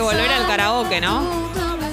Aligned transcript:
Volver 0.00 0.30
al 0.30 0.46
karaoke, 0.46 1.00
¿no? 1.00 1.50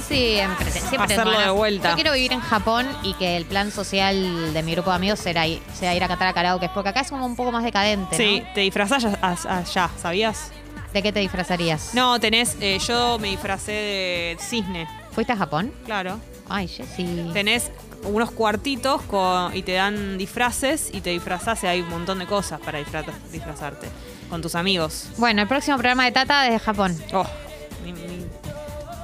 Siempre, 0.07 0.71
siempre 0.71 1.13
Hacerlo 1.15 1.37
de 1.39 1.49
vuelta. 1.49 1.89
Yo 1.89 1.95
quiero 1.95 2.13
vivir 2.13 2.31
en 2.31 2.39
Japón 2.39 2.87
y 3.03 3.13
que 3.15 3.35
el 3.35 3.45
plan 3.45 3.71
social 3.71 4.53
de 4.53 4.63
mi 4.63 4.71
grupo 4.73 4.89
de 4.91 4.95
amigos 4.95 5.25
ir- 5.25 5.59
sea 5.77 5.93
ir 5.95 6.03
a 6.03 6.07
cantar 6.07 6.29
a 6.29 6.33
karaoke, 6.33 6.69
porque 6.73 6.89
acá 6.89 7.01
es 7.01 7.09
como 7.09 7.25
un 7.25 7.35
poco 7.35 7.51
más 7.51 7.63
decadente, 7.63 8.15
Sí, 8.15 8.39
¿no? 8.39 8.53
te 8.53 8.61
disfrazás 8.61 9.03
allá, 9.21 9.89
¿sabías? 10.01 10.51
¿De 10.93 11.03
qué 11.03 11.11
te 11.11 11.19
disfrazarías? 11.19 11.93
No, 11.93 12.19
tenés, 12.19 12.55
eh, 12.61 12.79
yo 12.87 13.19
me 13.19 13.27
disfracé 13.29 13.71
de 13.73 14.37
cisne, 14.39 14.87
¿Fuiste 15.11 15.33
a 15.33 15.37
Japón? 15.37 15.73
claro. 15.85 16.19
Ay, 16.49 16.69
Jessy. 16.69 17.29
Tenés 17.33 17.69
unos 18.03 18.31
cuartitos 18.31 19.01
con- 19.01 19.53
y 19.53 19.63
te 19.63 19.73
dan 19.73 20.17
disfraces 20.17 20.89
y 20.93 21.01
te 21.01 21.09
disfrazás 21.09 21.61
y 21.65 21.67
hay 21.67 21.81
un 21.81 21.89
montón 21.89 22.19
de 22.19 22.25
cosas 22.25 22.61
para 22.61 22.79
disfra- 22.79 23.03
disfrazarte 23.33 23.89
con 24.29 24.41
tus 24.41 24.55
amigos. 24.55 25.07
Bueno, 25.17 25.41
el 25.41 25.47
próximo 25.49 25.75
programa 25.75 26.05
de 26.05 26.13
Tata 26.13 26.43
desde 26.43 26.59
Japón. 26.59 26.97
Oh, 27.11 27.25
ni, 27.91 28.01
ni- 28.01 28.25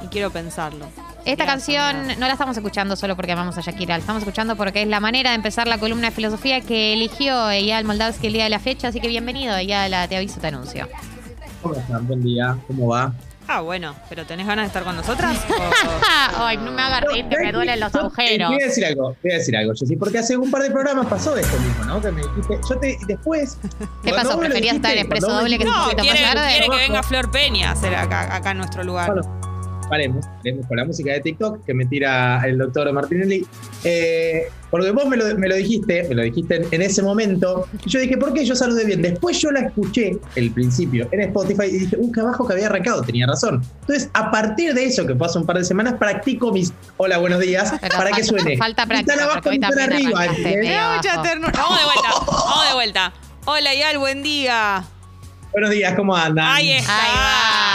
ni 0.02 0.08
quiero 0.10 0.32
pensarlo. 0.32 0.86
Esta 1.26 1.46
canción 1.46 2.08
no 2.20 2.28
la 2.28 2.34
estamos 2.34 2.58
escuchando 2.58 2.96
solo 2.98 3.16
porque 3.16 3.32
amamos 3.32 3.58
a 3.58 3.62
Shakira, 3.62 3.96
la 3.96 4.00
estamos 4.02 4.22
escuchando 4.24 4.56
porque 4.58 4.82
es 4.82 4.88
la 4.90 5.00
manera 5.00 5.30
de 5.30 5.38
empezar 5.38 5.68
la 5.68 5.78
columna 5.78 6.10
de 6.10 6.16
filosofía 6.16 6.60
que 6.62 6.92
eligió 6.94 7.50
Eyal 7.50 7.86
Moldavsky 7.86 8.28
el 8.28 8.34
día 8.34 8.44
de 8.44 8.50
la 8.50 8.60
fecha, 8.60 8.90
así 8.90 9.00
que 9.00 9.08
bienvenido, 9.08 9.56
Eyal, 9.56 10.10
te 10.10 10.18
aviso, 10.18 10.42
te 10.42 10.48
anuncio. 10.48 10.88
¿Cómo 11.62 11.76
están? 11.76 12.06
Buen 12.08 12.22
día, 12.24 12.58
¿cómo 12.68 12.88
va? 12.90 13.14
Ah, 13.48 13.60
bueno, 13.62 13.94
pero 14.10 14.26
¿tenés 14.26 14.48
ganas 14.48 14.64
de 14.64 14.68
estar 14.68 14.84
con 14.84 14.96
nosotras? 14.96 15.38
O- 16.40 16.44
Ay, 16.46 16.58
no 16.58 16.72
me 16.72 16.82
hagas 16.82 17.02
reír, 17.02 17.28
que 17.28 17.38
me 17.38 17.52
duelen 17.52 17.80
los 17.80 17.94
agujeros. 17.94 18.50
Voy 18.50 18.62
a 18.62 18.66
decir 18.66 18.86
algo, 18.86 19.16
voy 19.22 19.32
a 19.32 19.36
decir 19.36 19.56
algo, 19.58 19.74
Jessy, 19.76 19.96
porque 19.96 20.18
hace 20.20 20.38
un 20.38 20.50
par 20.50 20.62
de 20.64 20.72
programas 20.72 21.06
pasó 21.08 21.36
esto 21.38 21.60
mismo, 21.60 21.84
¿no? 21.86 22.02
Que 22.02 22.12
me 22.12 22.22
dijiste, 22.22 22.60
yo 22.70 22.78
te, 22.80 22.98
después... 23.08 23.58
¿Qué 24.04 24.12
pasó? 24.14 24.40
¿Preferías 24.40 24.76
estar 24.76 24.92
en 24.94 25.00
Expreso 25.00 25.28
Doble 25.30 25.58
que 25.58 25.66
No, 25.66 25.84
poquito 25.84 26.02
quiere, 26.04 26.22
más 26.22 26.34
tarde? 26.36 26.48
quiere 26.52 26.70
que 26.70 26.76
venga 26.78 27.04
Flor 27.04 27.32
Peña 27.32 27.70
a 27.70 27.72
hacer 27.74 27.96
acá, 27.96 28.34
acá 28.36 28.52
en 28.52 28.58
nuestro 28.58 28.84
lugar. 28.84 29.12
Bueno, 29.14 29.42
paremos, 29.94 30.26
paremos 30.38 30.66
con 30.66 30.78
la 30.78 30.86
música 30.86 31.14
de 31.14 31.20
TikTok 31.20 31.64
que 31.66 31.74
me 31.76 31.86
tira 31.86 32.42
el 32.48 32.58
doctor 32.58 32.92
Martinelli. 32.92 33.46
Eh, 33.84 34.48
porque 34.72 34.90
vos 34.90 35.06
me 35.06 35.18
lo, 35.18 35.38
me 35.38 35.48
lo 35.48 35.56
dijiste, 35.56 36.08
me 36.10 36.16
lo 36.16 36.24
dijiste 36.24 36.56
en, 36.56 36.66
en 36.72 36.82
ese 36.82 37.04
momento. 37.04 37.68
Y 37.86 37.90
yo 37.92 38.00
dije, 38.00 38.18
¿por 38.18 38.34
qué 38.34 38.44
yo 38.44 38.56
saludé 38.56 38.86
bien? 38.86 39.04
Después 39.04 39.40
yo 39.40 39.52
la 39.52 39.60
escuché, 39.60 40.18
el 40.36 40.50
principio, 40.50 41.08
en 41.12 41.22
Spotify 41.22 41.66
y 41.66 41.78
dije, 41.78 41.96
uh, 42.00 42.12
qué 42.12 42.22
abajo 42.22 42.48
que 42.48 42.54
había 42.54 42.66
arrancado, 42.66 43.04
tenía 43.04 43.28
razón. 43.28 43.62
Entonces, 43.82 44.10
a 44.14 44.32
partir 44.32 44.74
de 44.74 44.86
eso, 44.86 45.06
que 45.06 45.16
hace 45.24 45.38
un 45.38 45.46
par 45.46 45.60
de 45.60 45.64
semanas, 45.64 45.94
practico 46.00 46.52
mis 46.52 46.74
hola, 46.98 47.20
buenos 47.20 47.40
días, 47.40 47.72
Pero 47.80 47.96
para 47.96 48.10
que 48.10 48.24
suene. 48.24 48.58
falta 48.58 48.88
práctica, 48.88 49.16
tan 49.16 49.24
abajo 49.26 49.42
también 49.44 49.64
arriba. 49.64 50.26
mucha 50.96 51.22
ternura. 51.22 51.54
Vamos 51.56 51.78
de 51.78 51.86
vuelta, 51.86 52.10
vamos 52.26 52.68
de 52.68 52.74
vuelta. 52.74 53.14
Hola, 53.46 53.76
Yal, 53.76 54.00
buen 54.00 54.24
día. 54.24 54.86
Buenos 55.52 55.70
días, 55.70 55.94
¿cómo 55.94 56.16
andan? 56.16 56.48
Ahí 56.48 56.72
está. 56.72 57.04
Ahí 57.04 57.12
va, 57.16 57.73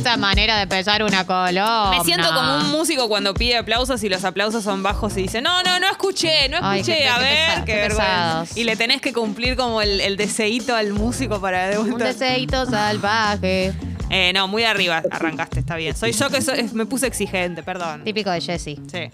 esta 0.00 0.16
manera 0.16 0.56
de 0.56 0.62
empezar 0.62 1.02
una 1.02 1.24
columna. 1.26 1.90
Me 1.90 2.04
siento 2.04 2.28
como 2.34 2.56
un 2.56 2.70
músico 2.70 3.08
cuando 3.08 3.34
pide 3.34 3.56
aplausos 3.58 4.02
y 4.02 4.08
los 4.08 4.24
aplausos 4.24 4.64
son 4.64 4.82
bajos 4.82 5.16
y 5.16 5.22
dice, 5.22 5.40
no, 5.42 5.62
no, 5.62 5.78
no 5.78 5.86
escuché, 5.90 6.48
no 6.48 6.58
Ay, 6.62 6.80
escuché, 6.80 6.98
qué- 6.98 7.08
a 7.08 7.14
qué 7.16 7.22
ver, 7.22 7.48
pesa- 7.50 7.64
qué, 7.64 7.72
qué 7.72 7.78
vergüenza. 7.78 8.06
pesados. 8.06 8.56
Y 8.56 8.64
le 8.64 8.76
tenés 8.76 9.00
que 9.02 9.12
cumplir 9.12 9.56
como 9.56 9.82
el, 9.82 10.00
el 10.00 10.16
deseíto 10.16 10.74
al 10.74 10.92
músico 10.94 11.40
para 11.40 11.68
de 11.68 11.78
Un 11.78 11.90
vuelta. 11.90 12.06
deseito 12.12 12.64
salvaje. 12.66 13.74
Eh, 14.08 14.32
no, 14.34 14.48
muy 14.48 14.64
arriba 14.64 15.02
arrancaste, 15.10 15.60
está 15.60 15.76
bien. 15.76 15.94
Soy 15.96 16.12
yo 16.12 16.30
que 16.30 16.40
soy- 16.42 16.68
me 16.72 16.86
puse 16.86 17.06
exigente, 17.06 17.62
perdón. 17.62 18.02
Típico 18.02 18.30
de 18.30 18.40
Jessy. 18.40 18.80
Sí. 18.90 19.08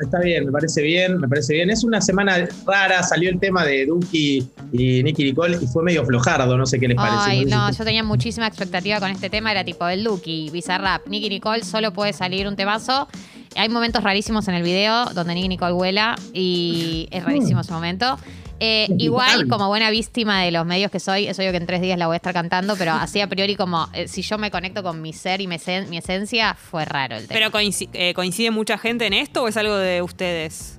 Está 0.00 0.20
bien, 0.20 0.46
me 0.46 0.52
parece 0.52 0.82
bien, 0.82 1.18
me 1.18 1.28
parece 1.28 1.54
bien. 1.54 1.70
Es 1.70 1.84
una 1.84 2.00
semana 2.00 2.48
rara, 2.66 3.02
salió 3.02 3.30
el 3.30 3.38
tema 3.38 3.64
de 3.64 3.86
Duki 3.86 4.48
y 4.72 5.02
Nicky 5.02 5.24
Nicole 5.24 5.58
y 5.60 5.66
fue 5.66 5.82
medio 5.82 6.04
flojardo, 6.04 6.56
no 6.56 6.66
sé 6.66 6.78
qué 6.78 6.88
les 6.88 6.96
parece. 6.96 7.16
Ay, 7.18 7.44
no, 7.44 7.70
yo 7.70 7.84
tenía 7.84 8.02
muchísima 8.02 8.46
expectativa 8.46 9.00
con 9.00 9.10
este 9.10 9.30
tema. 9.30 9.50
Era 9.50 9.64
tipo 9.64 9.88
el 9.88 10.04
Duki, 10.04 10.50
Bizarrap, 10.50 11.06
Nicky 11.06 11.28
Nicole, 11.28 11.64
solo 11.64 11.92
puede 11.92 12.12
salir 12.12 12.48
un 12.48 12.56
temazo. 12.56 13.08
Hay 13.56 13.68
momentos 13.68 14.02
rarísimos 14.02 14.48
en 14.48 14.54
el 14.54 14.62
video 14.62 15.06
donde 15.14 15.34
Nicky 15.34 15.48
Nicole 15.48 15.72
vuela 15.72 16.16
y 16.32 17.08
es 17.10 17.24
rarísimo 17.24 17.60
ese 17.60 17.72
momento. 17.72 18.18
Eh, 18.60 18.86
igual, 18.98 19.48
como 19.48 19.66
buena 19.68 19.90
víctima 19.90 20.42
de 20.42 20.50
los 20.52 20.64
medios 20.64 20.90
que 20.90 21.00
soy, 21.00 21.26
es 21.26 21.38
obvio 21.38 21.50
que 21.50 21.56
en 21.56 21.66
tres 21.66 21.80
días 21.80 21.98
la 21.98 22.06
voy 22.06 22.14
a 22.14 22.16
estar 22.16 22.32
cantando, 22.32 22.76
pero 22.76 22.92
así 22.94 23.20
a 23.20 23.28
priori 23.28 23.56
como 23.56 23.88
eh, 23.92 24.06
si 24.08 24.22
yo 24.22 24.38
me 24.38 24.50
conecto 24.50 24.82
con 24.82 25.02
mi 25.02 25.12
ser 25.12 25.40
y 25.40 25.46
mi, 25.46 25.56
esen- 25.56 25.88
mi 25.88 25.98
esencia, 25.98 26.54
fue 26.54 26.84
raro 26.84 27.16
el 27.16 27.26
tema. 27.26 27.50
¿Pero 27.52 27.60
eh, 27.92 28.14
coincide 28.14 28.50
mucha 28.50 28.78
gente 28.78 29.06
en 29.06 29.12
esto 29.12 29.42
o 29.42 29.48
es 29.48 29.56
algo 29.56 29.76
de 29.76 30.02
ustedes? 30.02 30.78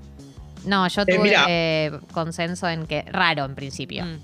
no, 0.65 0.87
yo 0.87 1.03
Eh, 1.03 1.15
tuve 1.15 1.33
eh, 1.47 1.91
consenso 2.11 2.67
en 2.67 2.87
que 2.87 3.03
raro 3.03 3.45
en 3.45 3.53
principio. 3.55 4.03
Mm. 4.05 4.17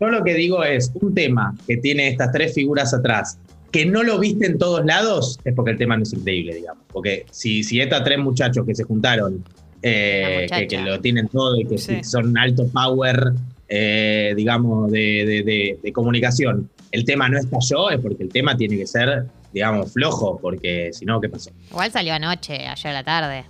Yo 0.00 0.08
lo 0.08 0.24
que 0.24 0.32
digo 0.32 0.64
es, 0.64 0.90
un 0.94 1.12
tema 1.14 1.54
que 1.66 1.76
tiene 1.76 2.08
estas 2.08 2.32
tres 2.32 2.54
figuras 2.54 2.94
atrás, 2.94 3.38
que 3.70 3.84
no 3.84 4.02
lo 4.02 4.18
viste 4.18 4.46
en 4.46 4.56
todos 4.56 4.84
lados, 4.86 5.38
es 5.44 5.54
porque 5.54 5.72
el 5.72 5.76
tema 5.78 5.96
no 5.98 6.04
es 6.04 6.12
increíble, 6.14 6.54
digamos. 6.54 6.82
Porque 6.90 7.26
si, 7.30 7.62
si 7.62 7.78
estos 7.80 8.02
tres 8.04 8.18
muchachos 8.18 8.64
que 8.66 8.74
se 8.74 8.84
juntaron, 8.84 9.44
eh, 9.82 10.46
que, 10.50 10.66
que 10.66 10.78
lo 10.82 11.00
tienen 11.00 11.28
todo 11.28 11.58
y 11.58 11.64
que 11.64 11.78
Sí. 11.78 12.02
son 12.04 12.36
alto 12.38 12.66
power, 12.68 13.32
eh, 13.68 14.32
digamos, 14.36 14.90
de, 14.90 14.98
de- 15.26 15.42
de- 15.42 15.78
de 15.82 15.92
comunicación, 15.92 16.68
el 16.92 17.04
tema 17.04 17.28
no 17.28 17.38
estalló, 17.38 17.90
es 17.90 17.98
porque 18.00 18.22
el 18.24 18.28
tema 18.30 18.56
tiene 18.56 18.76
que 18.76 18.86
ser, 18.86 19.26
digamos, 19.52 19.92
flojo, 19.92 20.38
porque 20.40 20.90
si 20.92 21.04
no, 21.04 21.20
¿qué 21.20 21.28
pasó? 21.28 21.50
Igual 21.70 21.90
salió 21.92 22.14
anoche, 22.14 22.66
ayer 22.66 22.86
a 22.88 22.92
la 22.92 23.04
tarde. 23.04 23.44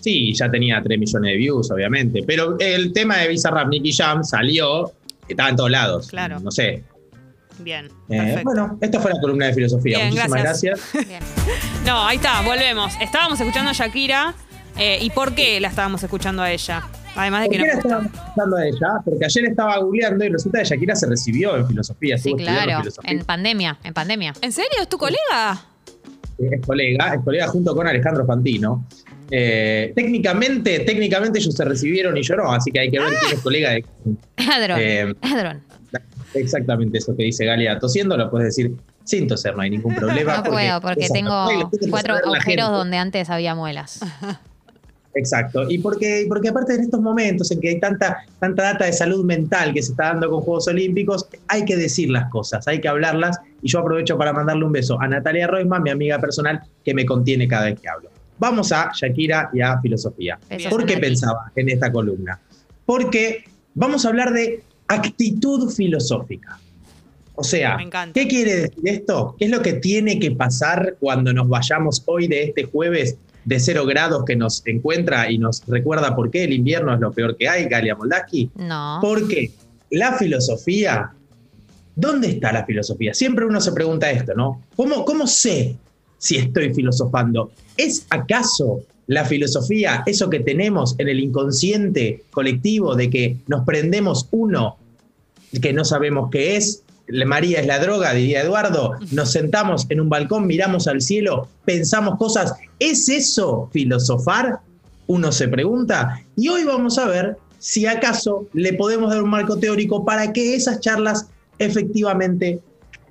Sí, 0.00 0.34
ya 0.34 0.50
tenía 0.50 0.82
3 0.82 0.98
millones 0.98 1.30
de 1.30 1.36
views, 1.38 1.70
obviamente. 1.70 2.22
Pero 2.26 2.56
el 2.60 2.92
tema 2.92 3.16
de 3.18 3.28
Bizarrap 3.28 3.68
Nicky 3.68 3.92
Jam 3.92 4.22
salió, 4.22 4.92
estaba 5.26 5.48
en 5.48 5.56
todos 5.56 5.70
lados. 5.70 6.08
Claro. 6.08 6.38
No 6.40 6.50
sé. 6.50 6.82
Bien, 7.60 7.88
Eh, 8.10 8.40
bueno, 8.44 8.76
esta 8.82 9.00
fue 9.00 9.12
la 9.14 9.20
columna 9.20 9.46
de 9.46 9.54
filosofía. 9.54 9.96
Bien, 9.98 10.10
Muchísimas 10.10 10.42
gracias. 10.42 10.80
gracias. 10.92 11.08
Bien. 11.08 11.22
No, 11.86 12.04
ahí 12.06 12.16
está, 12.16 12.42
volvemos. 12.42 12.92
Estábamos 13.00 13.40
escuchando 13.40 13.70
a 13.70 13.72
Shakira. 13.72 14.34
Eh, 14.76 14.98
¿Y 15.00 15.10
por 15.10 15.34
qué 15.34 15.60
la 15.60 15.68
estábamos 15.68 16.02
escuchando 16.02 16.42
a 16.42 16.50
ella? 16.50 16.82
Además 17.16 17.42
de 17.42 17.46
¿Por 17.46 17.56
que 17.56 17.62
qué 17.62 17.68
la 17.68 17.74
nos 17.74 17.84
estábamos 17.84 18.12
escuchando 18.12 18.56
a 18.56 18.66
ella? 18.66 18.88
Porque 19.04 19.24
ayer 19.24 19.44
estaba 19.44 19.78
googleando 19.78 20.24
y 20.24 20.28
resulta 20.30 20.58
que 20.58 20.64
Shakira 20.64 20.96
se 20.96 21.06
recibió 21.06 21.56
en 21.56 21.68
filosofía. 21.68 22.18
Sí, 22.18 22.30
estuvo 22.30 22.40
estudiando 22.40 22.64
claro. 22.64 22.80
filosofía. 22.82 23.10
En 23.10 23.24
pandemia, 23.24 23.78
en 23.84 23.94
pandemia. 23.94 24.32
¿En 24.40 24.52
serio? 24.52 24.82
¿Es 24.82 24.88
tu 24.88 24.98
colega? 24.98 25.62
Es 26.38 26.66
colega, 26.66 27.14
es 27.14 27.20
colega 27.22 27.46
junto 27.48 27.74
con 27.76 27.86
Alejandro 27.86 28.26
Fantino. 28.26 28.84
Eh, 29.30 29.92
técnicamente, 29.94 30.80
técnicamente 30.80 31.38
ellos 31.38 31.54
se 31.54 31.64
recibieron 31.64 32.16
y 32.16 32.22
yo 32.22 32.36
no, 32.36 32.52
así 32.52 32.70
que 32.70 32.80
hay 32.80 32.90
que 32.90 32.98
ver 32.98 33.08
quién 33.20 33.32
es 33.32 33.40
colega 33.40 33.70
de 33.70 33.84
Ladrón. 34.36 34.78
Eh, 34.80 35.14
exactamente 36.34 36.98
eso 36.98 37.16
que 37.16 37.24
dice 37.24 37.44
Galia 37.44 37.78
tosiendo, 37.78 38.16
lo 38.16 38.30
puedes 38.30 38.48
decir 38.48 38.74
sin 39.04 39.26
toser, 39.28 39.54
no 39.54 39.62
hay 39.62 39.70
ningún 39.70 39.94
problema. 39.94 40.38
No 40.38 40.44
puedo 40.44 40.80
porque 40.80 41.08
tengo 41.08 41.46
cuatro 41.90 42.14
la 42.14 42.20
agujeros 42.20 42.70
donde 42.70 42.96
antes 42.96 43.30
había 43.30 43.54
muelas. 43.54 44.00
Exacto. 45.14 45.68
Y 45.68 45.78
porque, 45.78 46.26
porque 46.28 46.48
aparte 46.48 46.74
en 46.74 46.82
estos 46.82 47.00
momentos 47.00 47.50
en 47.50 47.60
que 47.60 47.70
hay 47.70 47.80
tanta, 47.80 48.24
tanta 48.40 48.62
data 48.64 48.84
de 48.84 48.92
salud 48.92 49.24
mental 49.24 49.72
que 49.72 49.82
se 49.82 49.92
está 49.92 50.06
dando 50.08 50.30
con 50.30 50.40
Juegos 50.40 50.68
Olímpicos, 50.68 51.26
hay 51.48 51.64
que 51.64 51.76
decir 51.76 52.10
las 52.10 52.28
cosas, 52.30 52.66
hay 52.66 52.80
que 52.80 52.88
hablarlas. 52.88 53.38
Y 53.62 53.68
yo 53.68 53.80
aprovecho 53.80 54.18
para 54.18 54.32
mandarle 54.32 54.64
un 54.64 54.72
beso 54.72 55.00
a 55.00 55.08
Natalia 55.08 55.46
Roisman, 55.46 55.82
mi 55.82 55.90
amiga 55.90 56.18
personal, 56.18 56.62
que 56.84 56.94
me 56.94 57.06
contiene 57.06 57.46
cada 57.48 57.66
vez 57.66 57.80
que 57.80 57.88
hablo. 57.88 58.10
Vamos 58.38 58.72
a 58.72 58.90
Shakira 58.92 59.50
y 59.52 59.60
a 59.60 59.80
filosofía. 59.80 60.38
Besos, 60.50 60.70
¿Por 60.70 60.84
qué 60.84 60.98
pensaba 60.98 61.52
en 61.54 61.68
esta 61.68 61.92
columna? 61.92 62.40
Porque 62.84 63.44
vamos 63.74 64.04
a 64.04 64.08
hablar 64.08 64.32
de 64.32 64.62
actitud 64.88 65.70
filosófica. 65.70 66.58
O 67.36 67.44
sea. 67.44 67.78
¿qué 68.12 68.28
quiere 68.28 68.56
decir 68.56 68.82
esto? 68.84 69.34
¿Qué 69.38 69.46
es 69.46 69.50
lo 69.50 69.62
que 69.62 69.74
tiene 69.74 70.18
que 70.18 70.30
pasar 70.32 70.96
cuando 71.00 71.32
nos 71.32 71.48
vayamos 71.48 72.02
hoy 72.06 72.28
de 72.28 72.44
este 72.44 72.64
jueves 72.64 73.16
de 73.44 73.60
cero 73.60 73.84
grados 73.86 74.24
que 74.24 74.36
nos 74.36 74.66
encuentra 74.66 75.30
y 75.30 75.38
nos 75.38 75.64
recuerda 75.66 76.14
por 76.14 76.30
qué 76.30 76.44
el 76.44 76.52
invierno 76.52 76.94
es 76.94 77.00
lo 77.00 77.12
peor 77.12 77.36
que 77.36 77.48
hay, 77.48 77.64
Galia 77.66 77.94
Moldaski? 77.94 78.50
No. 78.56 78.98
Porque 79.00 79.52
la 79.90 80.16
filosofía, 80.16 81.12
¿dónde 81.94 82.28
está 82.28 82.52
la 82.52 82.64
filosofía? 82.64 83.14
Siempre 83.14 83.44
uno 83.44 83.60
se 83.60 83.72
pregunta 83.72 84.10
esto, 84.10 84.32
¿no? 84.34 84.62
¿Cómo, 84.76 85.04
cómo 85.04 85.26
sé 85.26 85.76
si 86.18 86.36
estoy 86.36 86.72
filosofando? 86.72 87.50
¿Es 87.76 88.06
acaso 88.10 88.80
la 89.06 89.24
filosofía 89.24 90.02
eso 90.06 90.30
que 90.30 90.40
tenemos 90.40 90.94
en 90.98 91.08
el 91.08 91.20
inconsciente 91.20 92.24
colectivo 92.30 92.94
de 92.94 93.10
que 93.10 93.36
nos 93.46 93.64
prendemos 93.64 94.28
uno 94.30 94.78
que 95.60 95.72
no 95.72 95.84
sabemos 95.84 96.30
qué 96.30 96.56
es? 96.56 96.83
La 97.06 97.26
María 97.26 97.60
es 97.60 97.66
la 97.66 97.78
droga, 97.78 98.12
diría 98.14 98.42
Eduardo. 98.42 98.94
Nos 99.10 99.32
sentamos 99.32 99.86
en 99.90 100.00
un 100.00 100.08
balcón, 100.08 100.46
miramos 100.46 100.88
al 100.88 101.00
cielo, 101.00 101.48
pensamos 101.64 102.18
cosas. 102.18 102.54
¿Es 102.78 103.08
eso 103.08 103.68
filosofar? 103.72 104.60
Uno 105.06 105.30
se 105.32 105.48
pregunta. 105.48 106.22
Y 106.36 106.48
hoy 106.48 106.64
vamos 106.64 106.98
a 106.98 107.06
ver 107.06 107.36
si 107.58 107.86
acaso 107.86 108.46
le 108.52 108.72
podemos 108.72 109.10
dar 109.10 109.22
un 109.22 109.30
marco 109.30 109.58
teórico 109.58 110.04
para 110.04 110.32
que 110.32 110.54
esas 110.54 110.80
charlas 110.80 111.28
efectivamente 111.58 112.60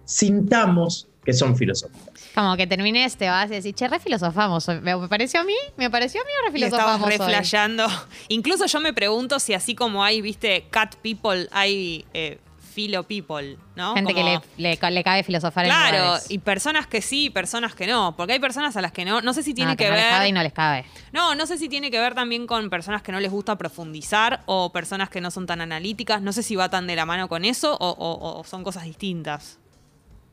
sintamos 0.05 1.07
que 1.23 1.33
son 1.33 1.55
filosóficas. 1.55 2.13
Como 2.35 2.57
que 2.57 2.65
termines, 2.67 3.15
te 3.15 3.27
vas 3.27 3.45
a 3.49 3.53
decir, 3.53 3.75
che, 3.75 3.87
re 3.87 3.99
filosofamos. 3.99 4.67
hoy. 4.67 4.81
¿Me 4.81 5.07
pareció 5.07 5.41
a 5.41 5.43
mí? 5.43 5.53
¿Me 5.77 5.89
pareció 5.89 6.21
a 6.21 6.23
mí 6.23 6.29
o 6.39 6.51
re 6.51 6.59
Y 6.59 6.63
estabas 6.63 6.97
filosofamos 6.97 7.07
hoy? 7.07 7.17
reflejando. 7.17 7.85
Incluso 8.27 8.65
yo 8.65 8.79
me 8.79 8.93
pregunto 8.93 9.39
si 9.39 9.53
así 9.53 9.75
como 9.75 10.03
hay, 10.03 10.21
viste, 10.21 10.65
cat 10.71 10.95
people, 10.95 11.47
hay 11.51 12.05
eh, 12.13 12.39
filo 12.73 13.03
people, 13.03 13.57
¿no? 13.75 13.93
Gente 13.95 14.13
que 14.13 14.23
le, 14.23 14.39
le, 14.57 14.77
le 14.91 15.03
cabe 15.03 15.23
filosofar 15.23 15.65
en 15.65 15.71
Claro, 15.71 15.97
lugares. 16.05 16.31
y 16.31 16.39
personas 16.39 16.87
que 16.87 17.01
sí, 17.01 17.29
personas 17.29 17.75
que 17.75 17.87
no. 17.87 18.15
Porque 18.17 18.33
hay 18.33 18.39
personas 18.39 18.75
a 18.75 18.81
las 18.81 18.91
que 18.91 19.05
no. 19.05 19.21
No 19.21 19.33
sé 19.33 19.43
si 19.43 19.53
tiene 19.53 19.71
No, 19.71 19.77
que, 19.77 19.87
no 19.89 19.95
les 19.95 20.03
cabe 20.05 20.25
y 20.27 20.31
ver. 20.31 20.33
no 20.37 20.43
les 20.43 20.53
cabe. 20.53 20.85
No, 21.13 21.35
no 21.35 21.45
sé 21.45 21.57
si 21.57 21.69
tiene 21.69 21.91
que 21.91 21.99
ver 21.99 22.15
también 22.15 22.47
con 22.47 22.69
personas 22.69 23.01
que 23.03 23.11
no 23.11 23.19
les 23.19 23.31
gusta 23.31 23.57
profundizar 23.57 24.41
o 24.47 24.71
personas 24.71 25.09
que 25.09 25.21
no 25.21 25.31
son 25.31 25.45
tan 25.45 25.61
analíticas. 25.61 26.21
No 26.21 26.33
sé 26.33 26.43
si 26.43 26.55
va 26.55 26.69
tan 26.69 26.87
de 26.87 26.95
la 26.95 27.05
mano 27.05 27.29
con 27.29 27.45
eso 27.45 27.77
o, 27.79 27.89
o- 27.89 28.39
o 28.39 28.43
son 28.43 28.63
cosas 28.63 28.83
distintas. 28.83 29.59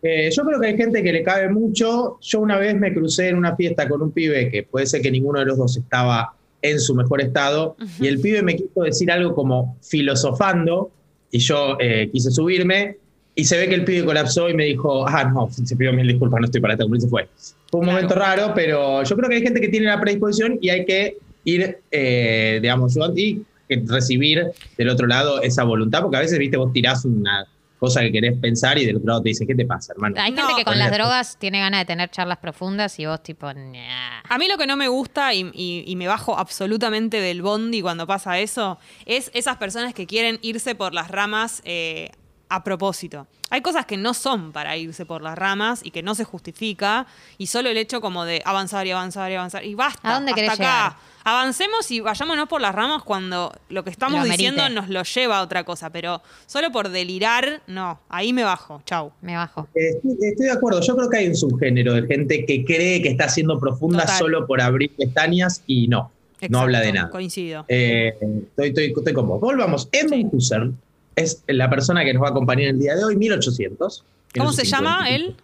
Eh, 0.02 0.30
yo 0.34 0.44
creo 0.46 0.58
que 0.58 0.68
hay 0.68 0.76
gente 0.78 1.02
que 1.02 1.12
le 1.12 1.22
cabe 1.22 1.50
mucho. 1.50 2.18
Yo 2.22 2.40
una 2.40 2.56
vez 2.56 2.74
me 2.74 2.94
crucé 2.94 3.28
en 3.28 3.36
una 3.36 3.54
fiesta 3.54 3.86
con 3.86 4.00
un 4.00 4.12
pibe 4.12 4.50
que 4.50 4.62
puede 4.62 4.86
ser 4.86 5.02
que 5.02 5.10
ninguno 5.10 5.40
de 5.40 5.44
los 5.44 5.58
dos 5.58 5.76
estaba 5.76 6.34
en 6.62 6.80
su 6.80 6.94
mejor 6.94 7.20
estado 7.22 7.76
y 8.00 8.06
el 8.06 8.20
pibe 8.20 8.42
me 8.42 8.54
quiso 8.56 8.82
decir 8.82 9.10
algo 9.10 9.34
como 9.34 9.76
filosofando 9.82 10.90
y 11.30 11.38
yo 11.38 11.76
eh, 11.80 12.08
quise 12.12 12.30
subirme 12.30 12.96
y 13.34 13.44
se 13.44 13.56
ve 13.56 13.68
que 13.68 13.74
el 13.76 13.84
pibe 13.84 14.04
colapsó 14.04 14.48
y 14.50 14.54
me 14.54 14.64
dijo, 14.64 15.06
ah, 15.06 15.24
no, 15.24 15.48
se 15.50 15.76
pidió 15.76 15.92
mil 15.92 16.06
disculpas, 16.06 16.40
no 16.40 16.46
estoy 16.46 16.60
para 16.60 16.74
esto, 16.74 16.86
y 16.94 17.00
se 17.00 17.08
fue. 17.08 17.28
Fue 17.70 17.80
un 17.80 17.86
Claro. 17.86 17.96
momento 17.96 18.14
raro, 18.16 18.52
pero 18.54 19.02
yo 19.04 19.16
creo 19.16 19.28
que 19.28 19.36
hay 19.36 19.42
gente 19.42 19.60
que 19.60 19.68
tiene 19.68 19.86
la 19.86 20.00
predisposición 20.00 20.58
y 20.60 20.68
hay 20.68 20.84
que 20.84 21.16
ir, 21.44 21.78
eh, 21.90 22.58
digamos, 22.60 22.96
y 23.16 23.42
recibir 23.86 24.46
del 24.76 24.88
otro 24.88 25.06
lado 25.06 25.40
esa 25.42 25.62
voluntad, 25.64 26.02
porque 26.02 26.16
a 26.16 26.20
veces, 26.20 26.38
viste, 26.38 26.56
vos 26.56 26.72
tirás 26.72 27.04
una 27.04 27.46
cosa 27.80 28.02
que 28.02 28.12
querés 28.12 28.38
pensar 28.38 28.78
y 28.78 28.86
del 28.86 28.96
otro 28.98 29.08
lado 29.08 29.22
te 29.22 29.30
dice, 29.30 29.46
¿qué 29.46 29.54
te 29.56 29.64
pasa, 29.64 29.92
hermano? 29.94 30.14
Hay 30.20 30.30
No, 30.30 30.42
gente 30.46 30.54
que 30.58 30.64
con 30.64 30.78
las 30.78 30.92
drogas 30.92 31.36
tiene 31.38 31.58
ganas 31.58 31.80
de 31.80 31.84
tener 31.86 32.10
charlas 32.10 32.38
profundas 32.38 32.96
y 33.00 33.06
vos 33.06 33.22
tipo, 33.22 33.52
"Nah". 33.52 34.20
A 34.28 34.38
mí 34.38 34.46
lo 34.48 34.56
que 34.58 34.66
no 34.66 34.76
me 34.76 34.86
gusta 34.88 35.34
y, 35.34 35.50
y- 35.54 35.84
y 35.86 35.96
me 35.96 36.06
bajo 36.06 36.38
absolutamente 36.38 37.20
del 37.20 37.42
bondi 37.42 37.80
cuando 37.82 38.06
pasa 38.06 38.38
eso 38.38 38.78
es 39.06 39.30
esas 39.34 39.56
personas 39.56 39.94
que 39.94 40.06
quieren 40.06 40.38
irse 40.42 40.74
por 40.74 40.94
las 40.94 41.10
ramas 41.10 41.62
eh, 41.64 42.10
a 42.50 42.64
propósito. 42.64 43.26
Hay 43.48 43.62
cosas 43.62 43.86
que 43.86 43.96
no 43.96 44.12
son 44.12 44.52
para 44.52 44.76
irse 44.76 45.06
por 45.06 45.22
las 45.22 45.38
ramas 45.38 45.80
y 45.84 45.92
que 45.92 46.02
no 46.02 46.14
se 46.14 46.24
justifica 46.24 47.06
y 47.38 47.46
solo 47.46 47.68
el 47.68 47.76
hecho 47.76 48.00
como 48.00 48.24
de 48.24 48.42
avanzar 48.44 48.86
y 48.86 48.90
avanzar 48.90 49.30
y 49.30 49.36
avanzar 49.36 49.64
y 49.64 49.74
basta. 49.74 50.10
¿A 50.10 50.14
dónde 50.14 50.32
hasta 50.32 50.44
acá. 50.44 50.54
llegar? 50.56 50.92
Avancemos 51.22 51.90
y 51.90 52.00
vayámonos 52.00 52.48
por 52.48 52.60
las 52.60 52.74
ramas 52.74 53.04
cuando 53.04 53.52
lo 53.68 53.84
que 53.84 53.90
estamos 53.90 54.20
Lo 54.20 54.30
diciendo 54.30 54.68
nos 54.68 54.88
lo 54.88 55.02
lleva 55.04 55.38
a 55.38 55.42
otra 55.42 55.64
cosa, 55.64 55.90
pero 55.90 56.22
solo 56.46 56.72
por 56.72 56.88
delirar, 56.88 57.62
no, 57.68 58.00
ahí 58.08 58.32
me 58.32 58.42
bajo, 58.42 58.82
chau. 58.84 59.12
Me 59.20 59.36
bajo. 59.36 59.68
Eh, 59.74 59.90
Estoy, 59.94 60.16
estoy 60.22 60.46
de 60.46 60.52
acuerdo, 60.52 60.80
yo 60.80 60.96
creo 60.96 61.08
que 61.08 61.18
hay 61.18 61.28
un 61.28 61.36
subgénero 61.36 61.94
de 61.94 62.06
gente 62.06 62.44
que 62.46 62.64
cree 62.64 63.00
que 63.00 63.10
está 63.10 63.28
siendo 63.28 63.60
profunda 63.60 64.00
Total. 64.00 64.18
solo 64.18 64.46
por 64.46 64.60
abrir 64.60 64.90
pestañas 64.96 65.62
y 65.66 65.86
no, 65.88 66.10
no 66.48 66.60
habla 66.60 66.80
de 66.80 66.92
nada. 66.94 67.10
Coincido. 67.10 67.64
Eh, 67.68 68.16
estoy, 68.20 68.68
estoy, 68.68 68.94
estoy 68.96 69.12
con 69.12 69.28
vos. 69.28 69.40
Volvamos. 69.40 69.88
Edmund 69.92 70.30
Husserl 70.32 70.74
es 71.20 71.42
la 71.46 71.70
persona 71.70 72.04
que 72.04 72.12
nos 72.12 72.22
va 72.22 72.28
a 72.28 72.30
acompañar 72.30 72.68
el 72.68 72.78
día 72.78 72.96
de 72.96 73.04
hoy, 73.04 73.16
1800. 73.16 74.04
¿Cómo 74.36 74.52
se 74.52 74.64
llama 74.64 75.08
él? 75.08 75.36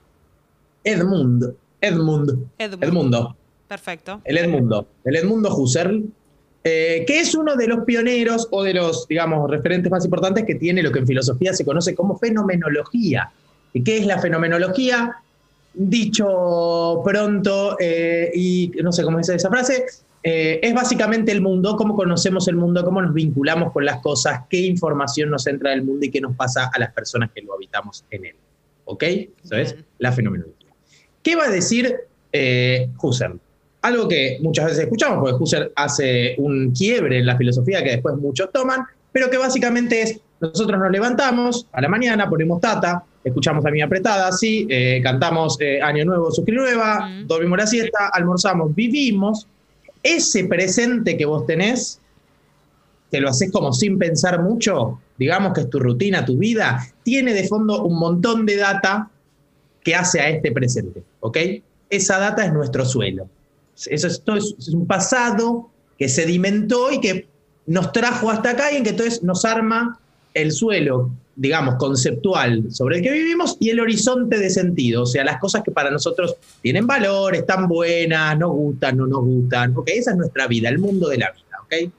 Edmund. 0.84 1.54
Edmund. 1.80 2.46
Edmund. 2.58 2.84
Edmundo. 2.84 3.36
Perfecto. 3.68 4.20
El 4.24 4.38
Edmundo. 4.38 4.86
El 5.04 5.16
Edmundo 5.16 5.54
Husserl. 5.54 6.04
eh, 6.68 7.04
que 7.06 7.20
es 7.20 7.34
uno 7.36 7.54
de 7.54 7.68
los 7.68 7.84
pioneros 7.84 8.48
o 8.50 8.64
de 8.64 8.74
los, 8.74 9.06
digamos, 9.06 9.48
referentes 9.48 9.90
más 9.90 10.04
importantes 10.04 10.44
que 10.44 10.56
tiene 10.56 10.82
lo 10.82 10.90
que 10.90 10.98
en 10.98 11.06
filosofía 11.06 11.52
se 11.52 11.64
conoce 11.64 11.94
como 11.94 12.18
fenomenología. 12.18 13.30
¿Y 13.72 13.84
qué 13.84 13.98
es 13.98 14.06
la 14.06 14.18
fenomenología? 14.18 15.16
Dicho 15.74 17.02
pronto, 17.04 17.76
eh, 17.78 18.32
y 18.34 18.72
no 18.82 18.90
sé 18.90 19.04
cómo 19.04 19.20
es 19.20 19.28
esa 19.28 19.48
frase, 19.48 19.84
eh, 20.28 20.58
es 20.60 20.74
básicamente 20.74 21.30
el 21.30 21.40
mundo, 21.40 21.76
cómo 21.76 21.94
conocemos 21.94 22.48
el 22.48 22.56
mundo, 22.56 22.84
cómo 22.84 23.00
nos 23.00 23.14
vinculamos 23.14 23.72
con 23.72 23.84
las 23.84 24.00
cosas, 24.00 24.40
qué 24.50 24.58
información 24.58 25.30
nos 25.30 25.46
entra 25.46 25.70
del 25.70 25.84
mundo 25.84 26.04
y 26.04 26.10
qué 26.10 26.20
nos 26.20 26.34
pasa 26.34 26.68
a 26.74 26.80
las 26.80 26.92
personas 26.92 27.30
que 27.32 27.42
lo 27.42 27.54
habitamos 27.54 28.04
en 28.10 28.24
él. 28.24 28.34
¿Ok? 28.86 29.04
Eso 29.04 29.54
es 29.54 29.76
la 29.98 30.10
fenomenología. 30.10 30.70
¿Qué 31.22 31.36
va 31.36 31.44
a 31.44 31.48
decir 31.48 31.94
eh, 32.32 32.88
Husserl? 33.00 33.38
Algo 33.82 34.08
que 34.08 34.38
muchas 34.42 34.64
veces 34.64 34.80
escuchamos, 34.80 35.20
porque 35.20 35.40
Husserl 35.40 35.70
hace 35.76 36.34
un 36.38 36.72
quiebre 36.72 37.20
en 37.20 37.26
la 37.26 37.36
filosofía 37.36 37.84
que 37.84 37.90
después 37.90 38.16
muchos 38.16 38.50
toman, 38.50 38.80
pero 39.12 39.30
que 39.30 39.38
básicamente 39.38 40.02
es, 40.02 40.20
nosotros 40.40 40.76
nos 40.80 40.90
levantamos 40.90 41.68
a 41.70 41.80
la 41.80 41.88
mañana, 41.88 42.28
ponemos 42.28 42.60
tata, 42.60 43.04
escuchamos 43.22 43.64
a 43.64 43.70
mi 43.70 43.80
apretada, 43.80 44.32
sí, 44.32 44.66
eh, 44.68 45.00
cantamos 45.04 45.56
Año 45.82 46.04
Nuevo, 46.04 46.32
Suscri 46.32 46.56
Nueva, 46.56 47.08
Mm. 47.08 47.26
dormimos 47.28 47.58
la 47.58 47.66
siesta, 47.68 48.08
almorzamos, 48.12 48.74
vivimos. 48.74 49.46
Ese 50.06 50.44
presente 50.44 51.16
que 51.16 51.24
vos 51.24 51.46
tenés, 51.46 52.00
que 53.10 53.20
lo 53.20 53.28
haces 53.28 53.50
como 53.50 53.72
sin 53.72 53.98
pensar 53.98 54.40
mucho, 54.40 55.00
digamos 55.18 55.52
que 55.52 55.62
es 55.62 55.70
tu 55.70 55.80
rutina, 55.80 56.24
tu 56.24 56.38
vida, 56.38 56.86
tiene 57.02 57.34
de 57.34 57.48
fondo 57.48 57.82
un 57.82 57.98
montón 57.98 58.46
de 58.46 58.56
data 58.56 59.10
que 59.82 59.96
hace 59.96 60.20
a 60.20 60.28
este 60.28 60.52
presente, 60.52 61.02
¿ok? 61.18 61.38
Esa 61.90 62.18
data 62.18 62.44
es 62.44 62.52
nuestro 62.52 62.84
suelo. 62.84 63.28
Eso 63.74 64.06
es, 64.06 64.22
es 64.58 64.68
un 64.68 64.86
pasado 64.86 65.70
que 65.98 66.08
sedimentó 66.08 66.92
y 66.92 67.00
que 67.00 67.26
nos 67.66 67.90
trajo 67.90 68.30
hasta 68.30 68.50
acá 68.50 68.72
y 68.72 68.76
en 68.76 68.84
que 68.84 68.90
entonces 68.90 69.24
nos 69.24 69.44
arma 69.44 69.98
el 70.34 70.52
suelo, 70.52 71.10
digamos, 71.38 71.74
conceptual 71.74 72.64
sobre 72.72 72.96
el 72.96 73.02
que 73.02 73.12
vivimos 73.12 73.58
y 73.60 73.68
el 73.68 73.78
horizonte 73.80 74.38
de 74.38 74.48
sentido, 74.48 75.02
o 75.02 75.06
sea, 75.06 75.22
las 75.22 75.38
cosas 75.38 75.62
que 75.62 75.70
para 75.70 75.90
nosotros 75.90 76.34
tienen 76.62 76.86
valor, 76.86 77.34
están 77.34 77.68
buenas, 77.68 78.38
nos 78.38 78.52
gustan, 78.52 78.96
no 78.96 79.06
nos 79.06 79.22
gustan, 79.22 79.76
¿ok? 79.76 79.88
Esa 79.94 80.12
es 80.12 80.16
nuestra 80.16 80.46
vida, 80.46 80.70
el 80.70 80.78
mundo 80.78 81.08
de 81.08 81.18
la 81.18 81.30
vida, 81.32 81.58
¿ok? 81.62 81.92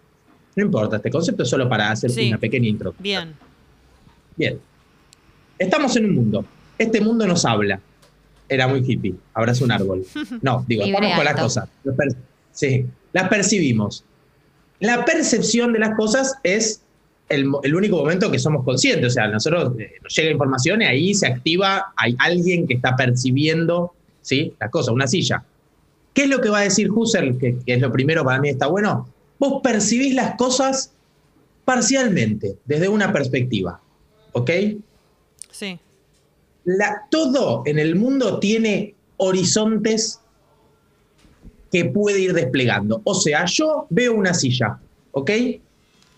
No 0.55 0.63
importa, 0.65 0.95
este 0.95 1.11
concepto 1.11 1.43
es 1.43 1.49
solo 1.49 1.69
para 1.69 1.91
hacer 1.91 2.09
Sí. 2.09 2.29
una 2.29 2.39
pequeña 2.39 2.67
introducción. 2.67 3.03
Bien. 3.03 3.35
Bien. 4.35 4.59
Estamos 5.59 5.95
en 5.95 6.05
un 6.05 6.15
mundo. 6.15 6.45
Este 6.77 6.99
mundo 6.99 7.27
nos 7.27 7.45
habla. 7.45 7.79
Era 8.49 8.67
muy 8.67 8.79
hippie. 8.85 9.15
Abraza 9.35 9.63
un 9.63 9.71
árbol. 9.71 10.03
No, 10.41 10.65
digo, 10.67 10.83
estamos 10.83 11.15
con 11.15 11.25
las 11.25 11.39
cosas. 11.39 11.69
Las 11.83 12.15
Sí, 12.51 12.85
las 13.13 13.29
percibimos. 13.29 14.03
La 14.79 15.05
percepción 15.05 15.73
de 15.73 15.79
las 15.79 15.95
cosas 15.95 16.35
es 16.43 16.81
el, 17.29 17.75
único 17.75 17.97
momento 17.97 18.31
que 18.31 18.39
somos 18.39 18.63
conscientes. 18.63 19.07
O 19.07 19.13
sea, 19.13 19.27
nosotros 19.27 19.73
eh, 19.79 19.93
nos 20.01 20.15
llega 20.15 20.31
información 20.31 20.81
y 20.81 20.85
ahí 20.85 21.13
se 21.13 21.27
activa, 21.27 21.93
hay 21.95 22.15
alguien 22.19 22.67
que 22.67 22.75
está 22.75 22.95
percibiendo 22.95 23.93
¿sí? 24.21 24.53
las 24.59 24.69
cosas, 24.69 24.93
una 24.93 25.07
silla. 25.07 25.43
¿Qué 26.13 26.23
es 26.23 26.29
lo 26.29 26.41
que 26.41 26.49
va 26.49 26.59
a 26.59 26.63
decir 26.63 26.89
Husserl? 26.91 27.37
Que, 27.37 27.57
que 27.65 27.73
es 27.75 27.81
lo 27.81 27.91
primero 27.91 28.23
para 28.23 28.39
mí 28.39 28.49
está 28.49 28.67
bueno. 28.67 29.07
Vos 29.39 29.61
percibís 29.61 30.15
las 30.15 30.35
cosas 30.35 30.91
parcialmente, 31.65 32.57
desde 32.65 32.87
una 32.87 33.11
perspectiva. 33.11 33.79
¿Ok? 34.31 34.51
Sí. 35.51 35.79
La- 36.63 37.03
todo 37.11 37.63
en 37.65 37.77
el 37.77 37.95
mundo 37.95 38.39
tiene 38.39 38.95
horizontes 39.17 40.21
que 41.71 41.85
puede 41.85 42.19
ir 42.21 42.33
desplegando. 42.33 43.01
O 43.03 43.13
sea, 43.13 43.45
yo 43.45 43.85
veo 43.89 44.13
una 44.13 44.33
silla, 44.33 44.79
¿ok? 45.11 45.31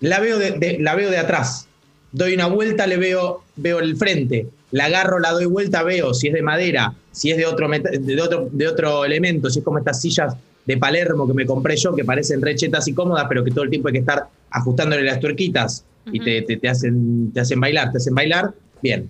La 0.02 0.20
veo 0.20 0.38
de, 0.40 0.52
de- 0.52 0.78
la 0.80 0.96
veo 0.96 1.10
de 1.10 1.18
atrás. 1.18 1.68
Doy 2.12 2.34
una 2.34 2.48
vuelta, 2.48 2.88
le 2.88 2.98
veo, 2.98 3.44
veo 3.56 3.80
el 3.80 3.96
frente. 3.98 4.48
La 4.72 4.86
agarro, 4.86 5.20
la 5.20 5.32
doy 5.32 5.46
vuelta, 5.46 5.84
veo 5.84 6.14
si 6.14 6.28
es 6.28 6.34
de 6.34 6.42
madera, 6.42 6.94
si 7.12 7.32
es 7.32 7.38
de 7.38 7.46
otro, 7.46 7.68
de 7.70 8.22
otro, 8.22 8.50
de 8.52 8.68
otro 8.68 9.06
elemento, 9.06 9.50
si 9.50 9.60
es 9.60 9.66
como 9.66 9.80
estas 9.80 10.02
sillas 10.02 10.36
de 10.66 10.78
Palermo 10.78 11.28
que 11.28 11.34
me 11.34 11.46
compré 11.46 11.76
yo, 11.76 11.96
que 11.96 12.06
parecen 12.06 12.42
rechetas 12.42 12.88
y 12.88 12.94
cómodas, 12.94 13.26
pero 13.28 13.44
que 13.44 13.52
todo 13.52 13.64
el 13.64 13.70
tiempo 13.72 13.88
hay 13.88 13.94
que 13.94 14.00
estar 14.00 14.28
ajustándole 14.52 15.04
las 15.04 15.20
tuerquitas 15.20 15.84
y 16.12 16.20
te, 16.20 16.42
te- 16.44 16.58
te 16.58 16.70
hacen, 16.70 17.32
te 17.34 17.40
hacen 17.40 17.60
bailar, 17.60 17.92
te 17.92 17.98
hacen 17.98 18.14
bailar. 18.16 18.54
Bien. 18.82 19.10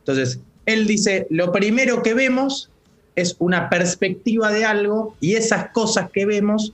Entonces, 0.00 0.38
él 0.66 0.86
dice, 0.86 1.26
lo 1.30 1.52
primero 1.52 2.02
que 2.02 2.14
vemos 2.14 2.70
es 3.16 3.36
una 3.38 3.68
perspectiva 3.70 4.52
de 4.52 4.64
algo 4.64 5.16
y 5.20 5.34
esas 5.34 5.70
cosas 5.72 6.10
que 6.12 6.26
vemos 6.26 6.72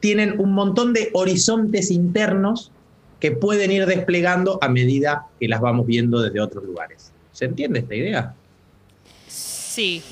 tienen 0.00 0.38
un 0.40 0.52
montón 0.52 0.92
de 0.94 1.10
horizontes 1.12 1.90
internos 1.90 2.72
que 3.20 3.32
pueden 3.32 3.70
ir 3.72 3.86
desplegando 3.86 4.58
a 4.62 4.68
medida 4.68 5.26
que 5.40 5.48
las 5.48 5.60
vamos 5.60 5.86
viendo 5.86 6.20
desde 6.20 6.40
otros 6.40 6.64
lugares. 6.64 7.12
¿Se 7.32 7.46
entiende 7.46 7.80
esta 7.80 7.94
idea? 7.94 8.34
Sí. 9.28 10.02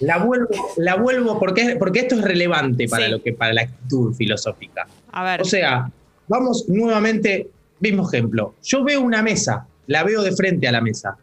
La 0.00 0.18
vuelvo, 0.18 0.48
la 0.76 0.96
vuelvo 0.96 1.38
porque, 1.38 1.76
porque 1.78 2.00
esto 2.00 2.16
es 2.16 2.20
relevante 2.22 2.86
para, 2.86 3.06
Sí. 3.06 3.10
lo 3.12 3.22
que, 3.22 3.32
para 3.32 3.54
la 3.54 3.62
actitud 3.62 4.14
filosófica. 4.14 4.86
A 5.10 5.24
ver. 5.24 5.40
O 5.40 5.44
sea, 5.44 5.90
vamos 6.28 6.66
nuevamente, 6.68 7.48
mismo 7.80 8.06
ejemplo. 8.06 8.54
Yo 8.62 8.84
veo 8.84 9.00
una 9.00 9.22
mesa, 9.22 9.66
la 9.86 10.02
veo 10.04 10.22
de 10.22 10.32
frente 10.32 10.68
a 10.68 10.72
la 10.72 10.82
mesa. 10.82 11.16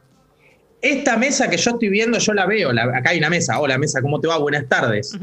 Esta 0.81 1.17
mesa 1.17 1.47
que 1.51 1.57
yo 1.57 1.71
estoy 1.71 1.89
viendo, 1.89 2.17
yo 2.17 2.33
la 2.33 2.47
veo. 2.47 2.73
la- 2.73 2.85
acá 2.97 3.11
hay 3.11 3.19
una 3.19 3.29
mesa. 3.29 3.59
Hola, 3.59 3.77
mesa, 3.77 4.01
¿cómo 4.01 4.19
te 4.19 4.27
va? 4.27 4.39
Buenas 4.39 4.67
tardes. 4.67 5.15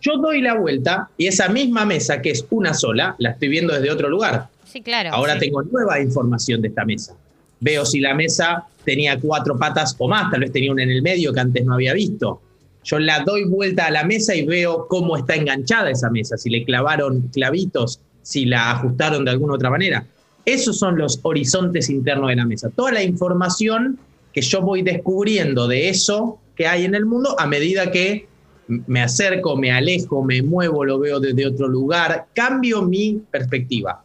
Yo 0.00 0.16
doy 0.18 0.40
la 0.40 0.54
vuelta 0.54 1.08
y 1.16 1.26
esa 1.26 1.48
misma 1.48 1.84
mesa, 1.84 2.22
que 2.22 2.30
es 2.30 2.44
una 2.50 2.74
sola, 2.74 3.16
la 3.18 3.30
estoy 3.30 3.48
viendo 3.48 3.74
desde 3.74 3.90
otro 3.90 4.08
lugar. 4.08 4.48
Sí, 4.64 4.80
claro. 4.82 5.10
Ahora 5.12 5.34
sí. 5.34 5.40
tengo 5.40 5.62
nueva 5.62 6.00
información 6.00 6.62
de 6.62 6.68
esta 6.68 6.84
mesa. 6.84 7.14
Veo 7.60 7.84
si 7.84 8.00
la 8.00 8.14
mesa 8.14 8.66
tenía 8.84 9.18
cuatro 9.18 9.58
patas 9.58 9.96
o 9.98 10.08
más, 10.08 10.30
tal 10.30 10.40
vez 10.40 10.52
tenía 10.52 10.70
una 10.70 10.82
en 10.82 10.90
el 10.90 11.02
medio 11.02 11.32
que 11.32 11.40
antes 11.40 11.64
no 11.64 11.74
había 11.74 11.92
visto. 11.94 12.40
Yo 12.84 12.98
la 12.98 13.20
doy 13.20 13.44
vuelta 13.44 13.86
a 13.86 13.90
la 13.90 14.04
mesa 14.04 14.34
y 14.34 14.46
veo 14.46 14.86
cómo 14.88 15.16
está 15.16 15.34
enganchada 15.34 15.90
esa 15.90 16.10
mesa, 16.10 16.36
si 16.36 16.48
le 16.48 16.64
clavaron 16.64 17.28
clavitos, 17.32 18.00
si 18.22 18.44
la 18.44 18.70
ajustaron 18.70 19.24
de 19.24 19.32
alguna 19.32 19.54
otra 19.54 19.70
manera. 19.70 20.06
Esos 20.44 20.78
son 20.78 20.96
los 20.96 21.20
horizontes 21.22 21.90
internos 21.90 22.28
de 22.28 22.36
la 22.36 22.46
mesa. 22.46 22.70
Toda 22.74 22.92
la 22.92 23.02
información 23.02 23.98
que 24.32 24.40
yo 24.40 24.62
voy 24.62 24.82
descubriendo 24.82 25.68
de 25.68 25.88
eso 25.88 26.38
que 26.54 26.66
hay 26.66 26.84
en 26.84 26.94
el 26.94 27.04
mundo 27.04 27.36
a 27.38 27.46
medida 27.46 27.90
que 27.90 28.26
me 28.68 29.02
acerco, 29.02 29.56
me 29.56 29.72
alejo, 29.72 30.22
me 30.22 30.42
muevo, 30.42 30.84
lo 30.84 30.98
veo 30.98 31.18
desde 31.20 31.46
otro 31.46 31.68
lugar, 31.68 32.26
cambio 32.34 32.82
mi 32.82 33.20
perspectiva. 33.30 34.02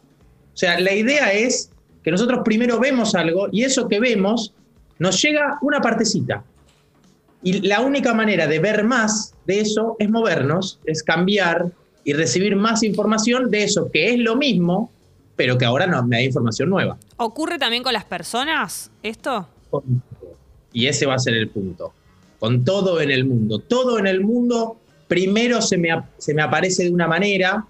O 0.52 0.56
sea, 0.56 0.80
la 0.80 0.92
idea 0.92 1.32
es 1.32 1.70
que 2.02 2.10
nosotros 2.10 2.40
primero 2.44 2.78
vemos 2.80 3.14
algo 3.14 3.48
y 3.52 3.62
eso 3.64 3.88
que 3.88 4.00
vemos 4.00 4.54
nos 4.98 5.20
llega 5.20 5.58
una 5.62 5.80
partecita. 5.80 6.44
Y 7.42 7.60
la 7.60 7.80
única 7.82 8.14
manera 8.14 8.46
de 8.46 8.58
ver 8.58 8.84
más 8.84 9.34
de 9.46 9.60
eso 9.60 9.96
es 9.98 10.08
movernos, 10.08 10.80
es 10.86 11.02
cambiar 11.02 11.66
y 12.04 12.14
recibir 12.14 12.56
más 12.56 12.82
información 12.82 13.50
de 13.50 13.64
eso 13.64 13.90
que 13.90 14.14
es 14.14 14.18
lo 14.18 14.36
mismo, 14.36 14.90
pero 15.36 15.58
que 15.58 15.64
ahora 15.64 15.86
no, 15.86 16.02
me 16.04 16.16
da 16.16 16.22
información 16.22 16.70
nueva. 16.70 16.96
¿Ocurre 17.16 17.58
también 17.58 17.82
con 17.82 17.92
las 17.92 18.04
personas 18.04 18.90
esto? 19.02 19.46
Y 20.72 20.86
ese 20.86 21.04
va 21.04 21.14
a 21.14 21.18
ser 21.18 21.34
el 21.34 21.48
punto. 21.48 21.92
Con 22.44 22.62
todo 22.62 23.00
en 23.00 23.10
el 23.10 23.24
mundo. 23.24 23.58
Todo 23.58 23.98
en 23.98 24.06
el 24.06 24.20
mundo 24.20 24.76
primero 25.08 25.62
se 25.62 25.78
me, 25.78 25.88
se 26.18 26.34
me 26.34 26.42
aparece 26.42 26.84
de 26.84 26.90
una 26.90 27.08
manera 27.08 27.64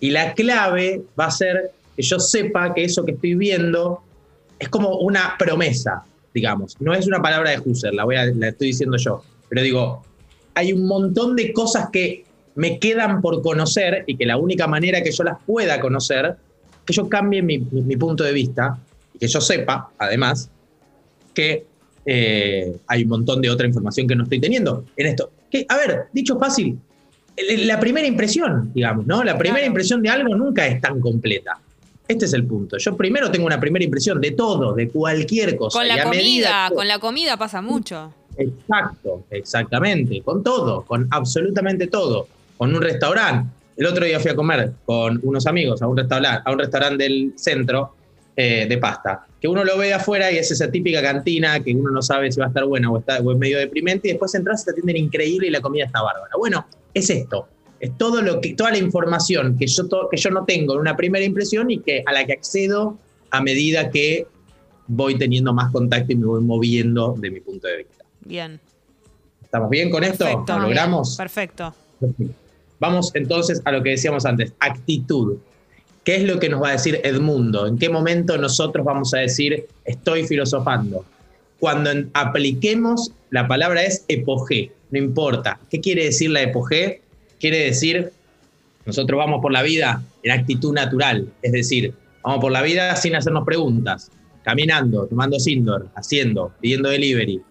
y 0.00 0.08
la 0.08 0.32
clave 0.32 1.02
va 1.20 1.26
a 1.26 1.30
ser 1.30 1.72
que 1.94 2.02
yo 2.02 2.18
sepa 2.18 2.72
que 2.72 2.84
eso 2.84 3.04
que 3.04 3.12
estoy 3.12 3.34
viendo 3.34 4.00
es 4.58 4.70
como 4.70 4.96
una 4.96 5.36
promesa, 5.38 6.04
digamos. 6.32 6.80
No 6.80 6.94
es 6.94 7.06
una 7.06 7.20
palabra 7.20 7.50
de 7.50 7.60
Husserl, 7.62 7.94
la, 7.94 8.04
voy 8.04 8.16
a, 8.16 8.24
la 8.24 8.48
estoy 8.48 8.68
diciendo 8.68 8.96
yo. 8.96 9.22
Pero 9.50 9.60
digo, 9.60 10.02
hay 10.54 10.72
un 10.72 10.86
montón 10.86 11.36
de 11.36 11.52
cosas 11.52 11.90
que 11.92 12.24
me 12.54 12.78
quedan 12.78 13.20
por 13.20 13.42
conocer 13.42 14.04
y 14.06 14.16
que 14.16 14.24
la 14.24 14.38
única 14.38 14.66
manera 14.66 15.02
que 15.02 15.12
yo 15.12 15.22
las 15.22 15.36
pueda 15.44 15.82
conocer, 15.82 16.34
que 16.86 16.94
yo 16.94 17.10
cambie 17.10 17.42
mi, 17.42 17.58
mi 17.58 17.96
punto 17.98 18.24
de 18.24 18.32
vista 18.32 18.78
y 19.12 19.18
que 19.18 19.28
yo 19.28 19.42
sepa, 19.42 19.90
además, 19.98 20.48
que 21.34 21.66
eh, 22.10 22.74
hay 22.86 23.02
un 23.02 23.10
montón 23.10 23.42
de 23.42 23.50
otra 23.50 23.66
información 23.66 24.08
que 24.08 24.16
no 24.16 24.22
estoy 24.22 24.40
teniendo 24.40 24.86
en 24.96 25.08
esto. 25.08 25.30
Que, 25.50 25.66
a 25.68 25.76
ver, 25.76 26.04
dicho 26.10 26.38
fácil, 26.38 26.78
la 27.66 27.78
primera 27.78 28.06
impresión, 28.06 28.72
digamos, 28.72 29.06
¿no? 29.06 29.22
La 29.22 29.36
primera 29.36 29.66
impresión 29.66 30.00
de 30.00 30.08
algo 30.08 30.34
nunca 30.34 30.66
es 30.66 30.80
tan 30.80 31.00
completa. 31.00 31.60
Este 32.08 32.24
es 32.24 32.32
el 32.32 32.46
punto. 32.46 32.78
Yo 32.78 32.96
primero 32.96 33.30
tengo 33.30 33.44
una 33.44 33.60
primera 33.60 33.84
impresión 33.84 34.22
de 34.22 34.30
todo, 34.30 34.72
de 34.72 34.88
cualquier 34.88 35.54
cosa. 35.56 35.78
Con 35.78 35.86
la 35.86 36.02
comida, 36.02 36.70
con 36.74 36.88
la 36.88 36.98
comida 36.98 37.36
pasa 37.36 37.60
mucho. 37.60 38.14
Exacto, 38.38 39.24
exactamente. 39.30 40.22
Con 40.22 40.42
todo, 40.42 40.86
con 40.86 41.08
absolutamente 41.10 41.88
todo. 41.88 42.26
Con 42.56 42.74
un 42.74 42.80
restaurante. 42.80 43.50
El 43.76 43.84
otro 43.84 44.06
día 44.06 44.18
fui 44.18 44.30
a 44.30 44.34
comer 44.34 44.72
con 44.86 45.20
unos 45.22 45.46
amigos 45.46 45.82
a 45.82 45.86
un 45.86 45.96
restaurante, 45.98 46.42
a 46.42 46.50
un 46.50 46.58
restaurante 46.58 47.04
del 47.04 47.34
centro 47.36 47.97
eh, 48.40 48.66
de 48.68 48.78
pasta. 48.78 49.26
Que 49.40 49.48
uno 49.48 49.64
lo 49.64 49.76
ve 49.76 49.92
afuera 49.92 50.30
y 50.30 50.38
es 50.38 50.48
esa 50.52 50.70
típica 50.70 51.02
cantina 51.02 51.58
que 51.58 51.74
uno 51.74 51.90
no 51.90 52.00
sabe 52.00 52.30
si 52.30 52.38
va 52.38 52.46
a 52.46 52.48
estar 52.50 52.64
buena 52.66 52.88
o, 52.88 52.96
está, 52.96 53.16
es 53.16 53.24
medio 53.24 53.58
deprimente 53.58 54.06
y 54.06 54.12
después 54.12 54.32
entras 54.36 54.62
y 54.62 54.66
te 54.66 54.70
atienden 54.70 54.96
increíble 54.96 55.48
y 55.48 55.50
la 55.50 55.60
comida 55.60 55.86
está 55.86 56.02
bárbara. 56.02 56.30
Bueno, 56.38 56.64
es 56.94 57.10
esto. 57.10 57.48
Es 57.80 57.98
todo 57.98 58.22
lo 58.22 58.40
que, 58.40 58.54
toda 58.54 58.70
la 58.70 58.78
información 58.78 59.58
que 59.58 59.66
yo, 59.66 59.88
que 60.08 60.16
yo 60.16 60.30
no 60.30 60.44
tengo 60.44 60.74
en 60.74 60.78
una 60.78 60.96
primera 60.96 61.24
impresión 61.24 61.68
y 61.68 61.80
que, 61.80 62.04
a 62.06 62.12
la 62.12 62.24
que 62.26 62.34
accedo 62.34 62.96
a 63.32 63.42
medida 63.42 63.90
que 63.90 64.28
voy 64.86 65.18
teniendo 65.18 65.52
más 65.52 65.72
contacto 65.72 66.12
y 66.12 66.14
me 66.14 66.26
voy 66.26 66.40
moviendo 66.40 67.16
de 67.18 67.32
mi 67.32 67.40
punto 67.40 67.66
de 67.66 67.78
vista. 67.78 68.04
Bien. 68.20 68.60
¿Estamos 69.42 69.68
bien 69.68 69.90
con 69.90 70.04
esto? 70.04 70.44
¿Lo 70.46 70.60
logramos? 70.60 71.16
Perfecto. 71.16 71.74
Vamos 72.78 73.10
entonces 73.14 73.60
a 73.64 73.72
lo 73.72 73.82
que 73.82 73.90
decíamos 73.90 74.24
antes, 74.24 74.52
actitud. 74.60 75.38
¿Qué 76.08 76.16
es 76.16 76.24
lo 76.24 76.40
que 76.40 76.48
nos 76.48 76.62
va 76.62 76.70
a 76.70 76.72
decir 76.72 77.02
Edmundo? 77.04 77.66
¿En 77.66 77.76
qué 77.76 77.90
momento 77.90 78.38
nosotros 78.38 78.82
vamos 78.82 79.12
a 79.12 79.18
decir 79.18 79.66
estoy 79.84 80.26
filosofando? 80.26 81.04
Cuando 81.60 81.90
apliquemos, 82.14 83.12
la 83.28 83.46
palabra 83.46 83.82
es 83.82 84.06
epogé, 84.08 84.72
no 84.90 84.98
importa. 84.98 85.60
¿Qué 85.68 85.82
quiere 85.82 86.04
decir 86.04 86.30
la 86.30 86.40
epogé? 86.40 87.02
Quiere 87.38 87.58
decir, 87.58 88.10
nosotros 88.86 89.18
vamos 89.18 89.42
por 89.42 89.52
la 89.52 89.60
vida 89.60 90.02
en 90.22 90.30
actitud 90.32 90.72
natural, 90.72 91.28
es 91.42 91.52
decir, 91.52 91.92
vamos 92.22 92.40
por 92.40 92.52
la 92.52 92.62
vida 92.62 92.96
sin 92.96 93.14
hacernos 93.14 93.44
preguntas, 93.44 94.10
caminando, 94.44 95.06
tomando 95.08 95.38
Sindor, 95.38 95.90
haciendo, 95.94 96.54
pidiendo 96.62 96.88
delivery. 96.88 97.42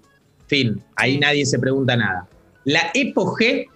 Fin, 0.47 0.81
ahí 0.95 1.19
nadie 1.19 1.45
se 1.45 1.59
pregunta 1.59 1.95
nada. 1.95 2.27
La 2.63 2.89
epogé 2.95 3.67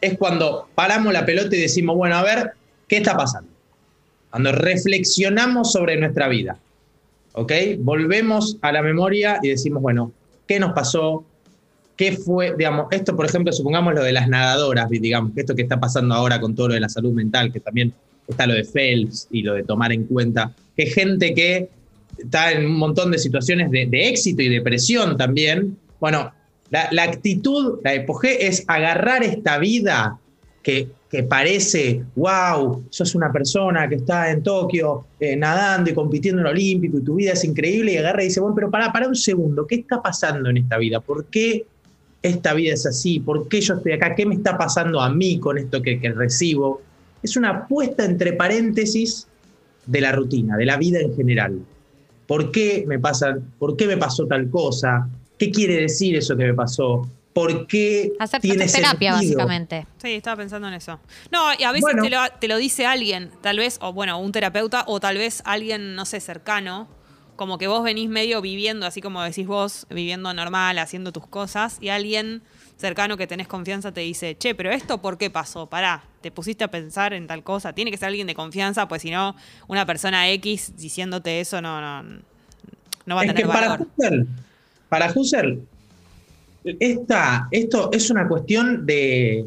es 0.00 0.16
cuando 0.16 0.68
paramos 0.76 1.12
la 1.12 1.26
pelota 1.26 1.56
y 1.56 1.60
decimos, 1.60 1.96
bueno, 1.96 2.14
a 2.14 2.22
ver, 2.22 2.52
¿qué 2.86 2.98
está 2.98 3.16
pasando? 3.16 3.57
Cuando 4.30 4.52
reflexionamos 4.52 5.72
sobre 5.72 5.98
nuestra 5.98 6.28
vida, 6.28 6.58
¿ok? 7.32 7.52
Volvemos 7.78 8.58
a 8.60 8.72
la 8.72 8.82
memoria 8.82 9.38
y 9.42 9.48
decimos, 9.48 9.82
bueno, 9.82 10.12
¿qué 10.46 10.58
nos 10.58 10.72
pasó? 10.72 11.24
¿Qué 11.96 12.12
fue, 12.12 12.54
digamos, 12.56 12.86
esto, 12.90 13.16
por 13.16 13.26
ejemplo, 13.26 13.52
supongamos 13.52 13.94
lo 13.94 14.02
de 14.02 14.12
las 14.12 14.28
nadadoras, 14.28 14.88
digamos, 14.90 15.32
esto 15.36 15.54
que 15.54 15.62
está 15.62 15.80
pasando 15.80 16.14
ahora 16.14 16.40
con 16.40 16.54
todo 16.54 16.68
lo 16.68 16.74
de 16.74 16.80
la 16.80 16.88
salud 16.88 17.12
mental, 17.12 17.52
que 17.52 17.60
también 17.60 17.92
está 18.28 18.46
lo 18.46 18.54
de 18.54 18.64
Phelps 18.64 19.28
y 19.30 19.42
lo 19.42 19.54
de 19.54 19.64
tomar 19.64 19.92
en 19.92 20.04
cuenta, 20.04 20.52
que 20.76 20.86
gente 20.86 21.34
que 21.34 21.68
está 22.18 22.52
en 22.52 22.66
un 22.66 22.76
montón 22.76 23.10
de 23.10 23.18
situaciones 23.18 23.70
de, 23.70 23.88
éxito 23.92 24.42
y 24.42 24.48
depresión 24.48 25.16
también, 25.16 25.76
bueno, 25.98 26.32
la, 26.70 26.88
la 26.92 27.04
actitud, 27.04 27.80
la 27.82 27.94
epogé 27.94 28.46
es 28.46 28.64
agarrar 28.68 29.22
esta 29.22 29.58
vida 29.58 30.18
que 31.10 31.22
parece, 31.22 32.04
wow, 32.16 32.84
sos 32.90 33.14
una 33.14 33.32
persona 33.32 33.88
que 33.88 33.94
está 33.96 34.30
en 34.30 34.42
Tokio 34.42 35.06
eh, 35.18 35.36
nadando 35.36 35.90
y 35.90 35.94
compitiendo 35.94 36.42
en 36.42 36.48
Olímpico 36.48 36.98
y 36.98 37.02
tu 37.02 37.14
vida 37.14 37.32
es 37.32 37.44
increíble 37.44 37.92
y 37.92 37.96
agarra 37.96 38.22
y 38.22 38.26
dice, 38.26 38.40
bueno, 38.40 38.54
pero 38.54 38.70
para, 38.70 38.92
para 38.92 39.08
un 39.08 39.16
segundo, 39.16 39.66
¿qué 39.66 39.76
está 39.76 40.02
pasando 40.02 40.50
en 40.50 40.58
esta 40.58 40.76
vida? 40.76 41.00
¿Por 41.00 41.24
qué 41.26 41.64
esta 42.22 42.52
vida 42.52 42.74
es 42.74 42.84
así? 42.84 43.20
¿Por 43.20 43.48
qué 43.48 43.60
yo 43.62 43.74
estoy 43.74 43.92
acá? 43.92 44.14
¿Qué 44.14 44.26
me 44.26 44.34
está 44.34 44.58
pasando 44.58 45.00
a 45.00 45.08
mí 45.08 45.38
con 45.38 45.56
esto 45.56 45.80
que, 45.80 45.98
que 45.98 46.12
recibo? 46.12 46.82
Es 47.22 47.36
una 47.36 47.66
puesta 47.66 48.04
entre 48.04 48.34
paréntesis 48.34 49.26
de 49.86 50.00
la 50.02 50.12
rutina, 50.12 50.58
de 50.58 50.66
la 50.66 50.76
vida 50.76 51.00
en 51.00 51.16
general. 51.16 51.58
¿Por 52.26 52.50
qué 52.52 52.84
me 52.86 52.98
pasa, 52.98 53.38
por 53.58 53.76
qué 53.76 53.86
me 53.86 53.96
pasó 53.96 54.26
tal 54.26 54.50
cosa? 54.50 55.08
¿Qué 55.38 55.50
quiere 55.50 55.80
decir 55.80 56.16
eso 56.16 56.36
que 56.36 56.44
me 56.44 56.54
pasó? 56.54 57.08
Por 57.32 57.66
qué 57.66 58.12
Hacer 58.18 58.40
tiene 58.40 58.66
terapia, 58.66 59.12
básicamente. 59.12 59.86
Sí, 60.02 60.14
estaba 60.14 60.36
pensando 60.36 60.68
en 60.68 60.74
eso. 60.74 60.98
No, 61.30 61.52
y 61.56 61.62
a 61.64 61.72
veces 61.72 61.94
te, 62.40 62.48
lo, 62.48 62.56
dice 62.56 62.86
alguien, 62.86 63.30
tal 63.42 63.58
vez, 63.58 63.78
o 63.80 63.92
bueno, 63.92 64.18
un 64.18 64.32
terapeuta, 64.32 64.84
o 64.86 64.98
tal 65.00 65.18
vez 65.18 65.42
alguien, 65.44 65.94
no 65.94 66.04
sé, 66.04 66.20
cercano, 66.20 66.88
como 67.36 67.58
que 67.58 67.68
vos 67.68 67.84
venís 67.84 68.08
medio 68.08 68.40
viviendo, 68.40 68.86
así 68.86 69.00
como 69.00 69.22
decís 69.22 69.46
vos, 69.46 69.86
viviendo 69.90 70.34
normal, 70.34 70.78
haciendo 70.78 71.12
tus 71.12 71.26
cosas, 71.26 71.78
y 71.80 71.90
alguien 71.90 72.42
cercano 72.76 73.16
que 73.16 73.26
tenés 73.26 73.48
confianza 73.48 73.92
te 73.92 74.00
dice, 74.00 74.36
che, 74.36 74.54
pero 74.54 74.70
esto 74.70 75.00
por 75.00 75.18
qué 75.18 75.30
pasó? 75.30 75.66
Pará, 75.66 76.04
te 76.20 76.30
pusiste 76.30 76.64
a 76.64 76.70
pensar 76.70 77.12
en 77.12 77.26
tal 77.26 77.42
cosa. 77.42 77.72
Tiene 77.72 77.90
que 77.90 77.96
ser 77.96 78.08
alguien 78.08 78.26
de 78.26 78.34
confianza, 78.34 78.88
pues 78.88 79.02
si 79.02 79.10
no, 79.10 79.36
una 79.66 79.84
persona 79.84 80.28
X 80.30 80.74
diciéndote 80.76 81.40
eso 81.40 81.60
no, 81.60 81.80
no, 81.80 82.20
no 83.06 83.14
va 83.14 83.22
a 83.22 83.26
tener 83.26 83.46
valor. 83.46 83.86
Para 84.88 85.12
Husserl, 85.12 85.60
esta, 86.80 87.48
esto 87.50 87.90
es 87.92 88.10
una 88.10 88.26
cuestión 88.28 88.86
de, 88.86 89.46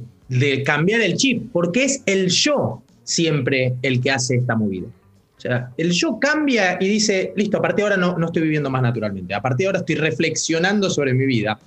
cambiar 0.66 1.01
el 1.01 1.16
chip, 1.16 1.51
porque 1.51 1.84
es 1.84 2.04
el 2.06 2.30
yo 2.30 2.82
siempre 3.04 3.75
el 3.82 4.01
que 4.01 4.12
hace 4.12 4.38
esta 4.38 4.56
movida. 4.56 4.88
O 5.38 5.42
sea, 5.42 5.72
el 5.78 5.92
yo 5.92 6.20
cambia 6.20 6.78
y 6.80 6.88
dice, 6.88 7.34
listo, 7.36 7.58
a 7.58 7.62
partir 7.62 7.78
de 7.78 7.84
ahora 7.84 7.98
no, 7.98 8.18
no 8.18 8.28
estoy 8.28 8.44
viviendo 8.44 8.70
más 8.70 8.82
naturalmente, 8.82 9.34
a 9.34 9.42
partir 9.42 9.66
de 9.66 9.68
ahora 9.68 9.80
estoy 9.80 9.96
reflexionando 9.96 10.90
sobre 10.90 11.13
mi 11.13 11.25
vida. 11.25 11.60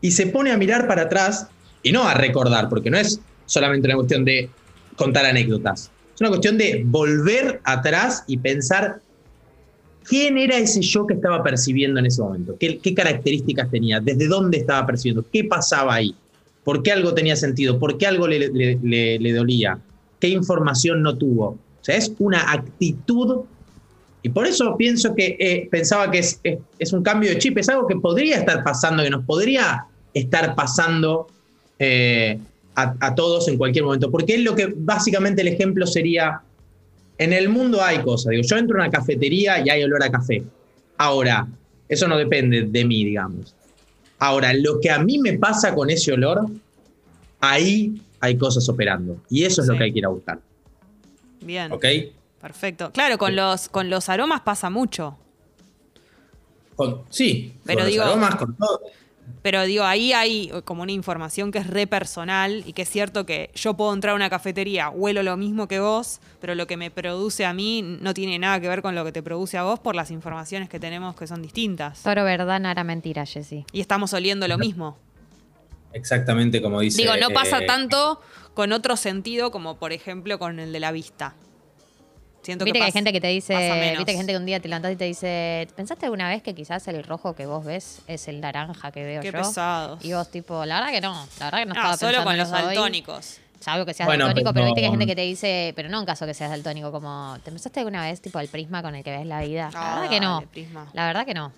Y 0.00 0.12
se 0.12 0.28
pone 0.28 0.52
a 0.52 0.56
mirar 0.56 0.86
para 0.86 1.02
atrás 1.02 1.48
y 1.82 1.90
no 1.90 2.06
a 2.06 2.14
recordar, 2.14 2.68
porque 2.68 2.90
no 2.90 2.96
es 2.96 3.20
solamente 3.46 3.88
una 3.88 3.96
cuestión 3.96 4.24
de 4.24 4.48
contar 4.96 5.26
anécdotas, 5.26 5.90
es 6.14 6.20
una 6.20 6.30
cuestión 6.30 6.58
de 6.58 6.82
volver 6.84 7.60
atrás 7.64 8.24
y 8.26 8.38
pensar 8.38 9.00
¿Quién 10.04 10.38
era 10.38 10.56
ese 10.56 10.80
yo 10.80 11.06
que 11.06 11.14
estaba 11.14 11.42
percibiendo 11.42 12.00
en 12.00 12.06
ese 12.06 12.22
momento? 12.22 12.56
¿Qué, 12.58 12.94
características 12.94 13.70
tenía? 13.70 14.00
¿Desde 14.00 14.26
dónde 14.26 14.58
estaba 14.58 14.86
percibiendo? 14.86 15.24
¿Qué 15.30 15.44
pasaba 15.44 15.94
ahí? 15.94 16.14
¿Por 16.64 16.82
qué 16.82 16.92
algo 16.92 17.14
tenía 17.14 17.36
sentido? 17.36 17.78
¿Por 17.78 17.98
qué 17.98 18.06
algo 18.06 18.26
le, 18.26 19.32
dolía? 19.32 19.78
¿Qué 20.18 20.28
información 20.28 21.02
no 21.02 21.16
tuvo? 21.16 21.46
O 21.48 21.84
sea, 21.84 21.96
es 21.96 22.12
una 22.18 22.50
actitud 22.52 23.42
y 24.22 24.30
por 24.30 24.46
eso 24.46 24.76
pienso 24.76 25.14
que 25.14 25.36
eh, 25.38 25.68
pensaba 25.70 26.10
que 26.10 26.18
es, 26.18 26.92
un 26.92 27.02
cambio 27.02 27.30
de 27.30 27.38
chip, 27.38 27.56
es 27.58 27.68
algo 27.68 27.86
que 27.86 27.96
podría 27.96 28.38
estar 28.38 28.64
pasando, 28.64 29.02
que 29.02 29.10
nos 29.10 29.24
podría 29.24 29.84
estar 30.12 30.54
pasando 30.54 31.28
eh, 31.78 32.38
a, 32.74 32.94
a, 32.98 33.14
todos 33.14 33.46
en 33.48 33.56
cualquier 33.56 33.84
momento. 33.84 34.10
Porque 34.10 34.34
es 34.34 34.40
lo 34.40 34.54
que 34.54 34.74
básicamente 34.76 35.42
el 35.42 35.48
ejemplo 35.48 35.86
sería 35.86 36.42
en 37.18 37.32
el 37.32 37.48
mundo 37.48 37.82
hay 37.82 37.98
cosas. 38.02 38.30
Digo, 38.30 38.42
yo 38.44 38.56
entro 38.56 38.80
a 38.80 38.84
una 38.86 38.90
cafetería 38.90 39.64
y 39.64 39.68
hay 39.70 39.82
olor 39.82 40.02
a 40.04 40.10
café. 40.10 40.42
Ahora, 40.96 41.46
eso 41.88 42.06
no 42.08 42.16
depende 42.16 42.62
de 42.62 42.84
mí, 42.84 43.04
digamos. 43.04 43.54
Ahora, 44.20 44.52
lo 44.54 44.80
que 44.80 44.90
a 44.90 44.98
mí 44.98 45.18
me 45.18 45.38
pasa 45.38 45.74
con 45.74 45.90
ese 45.90 46.12
olor, 46.12 46.46
ahí 47.40 48.00
hay 48.20 48.36
cosas 48.36 48.68
operando. 48.68 49.18
Y 49.30 49.44
eso 49.44 49.62
es 49.62 49.68
lo 49.68 49.76
que 49.76 49.84
hay 49.84 49.92
que 49.92 49.98
ir 49.98 50.06
a 50.06 50.08
buscar. 50.08 50.40
Bien. 51.40 51.70
¿Ok? 51.72 51.84
Perfecto. 52.40 52.90
Claro, 52.92 53.18
con 53.18 53.34
los, 53.36 53.68
con 53.68 53.90
los 53.90 54.08
aromas 54.08 54.40
pasa 54.42 54.70
mucho. 54.70 55.16
Con- 56.76 57.02
sí, 57.10 57.52
Pero 57.64 57.78
con 57.78 57.84
los 57.84 57.92
digo- 57.92 58.04
aromas, 58.04 58.34
con 58.36 58.56
todo. 58.56 58.80
Pero 59.42 59.64
digo, 59.64 59.84
ahí 59.84 60.12
hay 60.12 60.50
como 60.64 60.82
una 60.82 60.92
información 60.92 61.52
que 61.52 61.58
es 61.58 61.66
re 61.66 61.86
personal 61.86 62.62
y 62.66 62.72
que 62.72 62.82
es 62.82 62.88
cierto 62.88 63.26
que 63.26 63.50
yo 63.54 63.74
puedo 63.74 63.92
entrar 63.94 64.12
a 64.12 64.16
una 64.16 64.30
cafetería, 64.30 64.90
huelo 64.90 65.22
lo 65.22 65.36
mismo 65.36 65.68
que 65.68 65.80
vos, 65.80 66.20
pero 66.40 66.54
lo 66.54 66.66
que 66.66 66.76
me 66.76 66.90
produce 66.90 67.46
a 67.46 67.52
mí 67.52 67.82
no 67.82 68.14
tiene 68.14 68.38
nada 68.38 68.60
que 68.60 68.68
ver 68.68 68.82
con 68.82 68.94
lo 68.94 69.04
que 69.04 69.12
te 69.12 69.22
produce 69.22 69.58
a 69.58 69.62
vos 69.62 69.78
por 69.78 69.94
las 69.94 70.10
informaciones 70.10 70.68
que 70.68 70.80
tenemos 70.80 71.16
que 71.16 71.26
son 71.26 71.42
distintas. 71.42 72.02
Toro 72.02 72.24
verdad, 72.24 72.60
nara 72.60 72.84
mentira, 72.84 73.26
Jessy. 73.26 73.64
Y 73.72 73.80
estamos 73.80 74.12
oliendo 74.12 74.48
lo 74.48 74.58
mismo. 74.58 74.98
Exactamente 75.92 76.60
como 76.60 76.80
dice. 76.80 77.00
Digo, 77.00 77.16
no 77.16 77.30
pasa 77.30 77.60
eh, 77.60 77.66
tanto 77.66 78.20
con 78.54 78.72
otro 78.72 78.96
sentido 78.96 79.50
como 79.50 79.78
por 79.78 79.92
ejemplo 79.92 80.38
con 80.38 80.60
el 80.60 80.72
de 80.72 80.80
la 80.80 80.92
vista. 80.92 81.34
Siento 82.48 82.64
Viste 82.64 82.78
que, 82.78 82.84
hay 82.86 82.92
gente 82.92 83.12
que 83.12 83.20
te 83.20 83.26
dice, 83.26 83.54
viste 83.90 84.06
que 84.06 84.16
gente 84.16 84.32
que 84.32 84.38
un 84.38 84.46
día 84.46 84.58
te 84.58 84.68
levantás 84.68 84.90
y 84.92 84.96
te 84.96 85.04
dice, 85.04 85.68
¿pensaste 85.76 86.06
alguna 86.06 86.30
vez 86.30 86.42
que 86.42 86.54
quizás 86.54 86.88
el 86.88 87.04
rojo 87.04 87.34
que 87.36 87.44
vos 87.44 87.62
ves 87.62 88.00
es 88.06 88.26
el 88.26 88.40
naranja 88.40 88.90
que 88.90 89.04
veo 89.04 89.20
Qué 89.20 89.26
yo? 89.26 89.32
pesados. 89.34 90.02
Y 90.02 90.14
vos 90.14 90.30
tipo, 90.30 90.64
la 90.64 90.76
verdad 90.80 90.92
que 90.94 91.00
no, 91.02 91.26
la 91.40 91.44
verdad 91.44 91.58
que 91.58 91.66
no 91.66 91.74
Ah, 91.76 91.92
estaba 91.92 91.96
solo 91.98 92.10
pensando 92.24 92.24
con 92.30 92.36
los 92.38 92.50
daltónicos. 92.50 93.38
Salvo 93.60 93.84
que 93.84 93.92
seas 93.92 94.06
Bueno, 94.06 94.24
daltónico, 94.24 94.54
pero 94.54 94.64
pero- 94.64 94.64
viste 94.64 94.80
que 94.80 94.86
hay 94.86 94.90
gente 94.92 95.04
que 95.06 95.14
te 95.14 95.20
dice, 95.26 95.74
pero 95.76 95.90
no 95.90 96.00
en 96.00 96.06
caso 96.06 96.24
que 96.24 96.32
seas 96.32 96.48
daltónico, 96.48 96.90
como, 96.90 97.36
¿te 97.44 97.50
pensaste 97.50 97.80
alguna 97.80 98.00
vez 98.06 98.22
tipo 98.22 98.40
el 98.40 98.48
prisma 98.48 98.80
con 98.80 98.94
el 98.94 99.04
que 99.04 99.10
ves 99.10 99.26
la 99.26 99.42
vida? 99.42 99.68
La 99.74 99.80
Ah, 99.92 99.94
verdad 100.00 100.10
que 100.10 100.20
no. 100.20 100.34
dale, 100.36 100.46
Prisma. 100.46 100.88
La 100.94 101.06
verdad 101.06 101.26
que 101.26 101.34
no. 101.34 101.52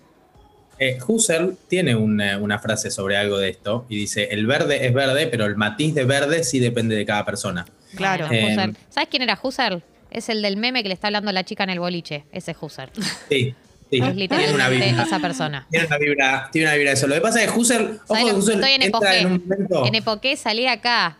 Eh, 0.77 0.97
Husserl 1.07 1.57
tiene 1.69 1.95
una, 1.95 2.37
una 2.37 2.59
frase 2.59 2.91
sobre 2.91 3.15
algo 3.15 3.37
de 3.37 3.47
esto 3.47 3.85
y 3.87 3.95
dice, 3.95 4.27
el 4.31 4.45
verde 4.45 4.85
es 4.85 4.93
verde, 4.93 5.27
pero 5.27 5.45
el 5.45 5.55
matiz 5.55 5.95
de 5.95 6.03
verde 6.03 6.43
sí 6.43 6.59
depende 6.59 6.97
de 6.97 7.05
cada 7.05 7.23
persona. 7.23 7.65
Claro. 7.95 8.27
Eh, 8.29 8.47
Husserl. 8.51 8.75
¿Sabes 8.89 9.07
quién 9.09 9.21
era 9.21 9.39
Husserl? 9.41 9.81
Es 10.11 10.27
el 10.27 10.41
del 10.41 10.57
meme 10.57 10.83
que 10.83 10.89
le 10.89 10.93
está 10.93 11.07
hablando 11.07 11.31
la 11.31 11.45
chica 11.45 11.63
en 11.63 11.69
el 11.71 11.79
boliche. 11.79 12.25
Ese 12.31 12.51
es 12.51 12.57
Husserl. 12.59 12.91
Sí, 13.29 13.55
sí. 13.89 13.97
Es 13.97 14.01
una 14.01 14.11
literalmente 14.11 14.87
vibra. 14.87 15.03
esa 15.03 15.19
persona. 15.19 15.67
Tiene 15.71 15.87
una 15.87 15.97
vibra, 15.97 16.49
tiene 16.51 16.67
una 16.67 16.75
vibra 16.75 16.89
de 16.91 16.97
eso. 16.97 17.07
Lo 17.07 17.15
que 17.15 17.21
pasa 17.21 17.41
es 17.41 17.49
que 17.49 17.57
Husserl, 17.57 17.83
ojo 17.83 17.99
¿Sabes 18.07 18.25
que 18.25 18.33
Husserl 18.33 18.59
Estoy 18.59 18.71
en 18.73 18.81
entra 18.81 19.17
en 19.17 19.25
un 19.27 19.41
momento. 19.47 19.85
En 19.85 19.95
epoqué 19.95 20.35
salí 20.35 20.67
acá, 20.67 21.17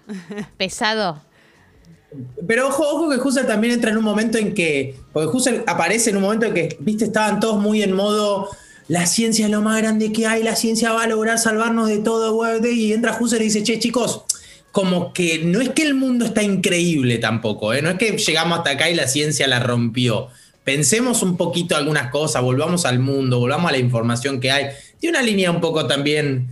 pesado. 0.58 1.22
Pero 2.46 2.68
ojo, 2.68 2.84
ojo 2.84 3.10
que 3.10 3.16
Husserl 3.16 3.48
también 3.48 3.74
entra 3.74 3.92
en 3.92 3.98
un 3.98 4.04
momento 4.04 4.38
en 4.38 4.54
que. 4.54 4.98
Porque 5.14 5.30
Husserl 5.36 5.64
aparece 5.68 6.10
en 6.10 6.18
un 6.18 6.24
momento 6.24 6.46
en 6.48 6.54
que, 6.54 6.78
viste, 6.82 7.06
estaban 7.06 7.40
todos 7.40 7.62
muy 7.62 7.82
en 7.84 7.94
modo. 7.94 8.50
La 8.90 9.06
ciencia 9.06 9.46
es 9.46 9.52
lo 9.52 9.62
más 9.62 9.78
grande 9.78 10.12
que 10.12 10.28
hay, 10.28 10.44
la 10.44 10.58
ciencia 10.58 10.92
va 10.92 11.04
a 11.04 11.08
lograr 11.08 11.40
salvarnos 11.40 11.88
de 11.88 12.00
todo, 12.00 12.34
güey", 12.34 12.60
y 12.74 12.92
entra 12.92 13.18
Husserl 13.18 13.42
y 13.42 13.46
dice, 13.46 13.64
che, 13.64 13.80
chicos, 13.80 14.26
como 14.72 15.14
que 15.14 15.40
no 15.44 15.62
es 15.62 15.70
que 15.70 15.84
el 15.84 15.94
mundo 15.94 16.26
está 16.26 16.44
increíble 16.44 17.18
tampoco, 17.18 17.74
¿eh? 17.74 17.82
no 17.82 17.90
es 17.90 17.98
que 17.98 18.18
llegamos 18.18 18.60
hasta 18.60 18.72
acá 18.72 18.90
y 18.90 18.96
la 18.96 19.08
ciencia 19.08 19.48
la 19.48 19.60
rompió. 19.60 20.30
Pensemos 20.64 21.24
un 21.24 21.38
poquito 21.38 21.76
algunas 21.76 22.12
cosas, 22.12 22.42
volvamos 22.42 22.86
al 22.86 23.00
mundo, 23.00 23.40
volvamos 23.40 23.70
a 23.70 23.72
la 23.72 23.80
información 23.80 24.40
que 24.40 24.52
hay. 24.52 24.68
Tiene 25.00 25.18
una 25.18 25.26
línea 25.26 25.52
un 25.52 25.60
poco 25.60 25.88
también 25.88 26.48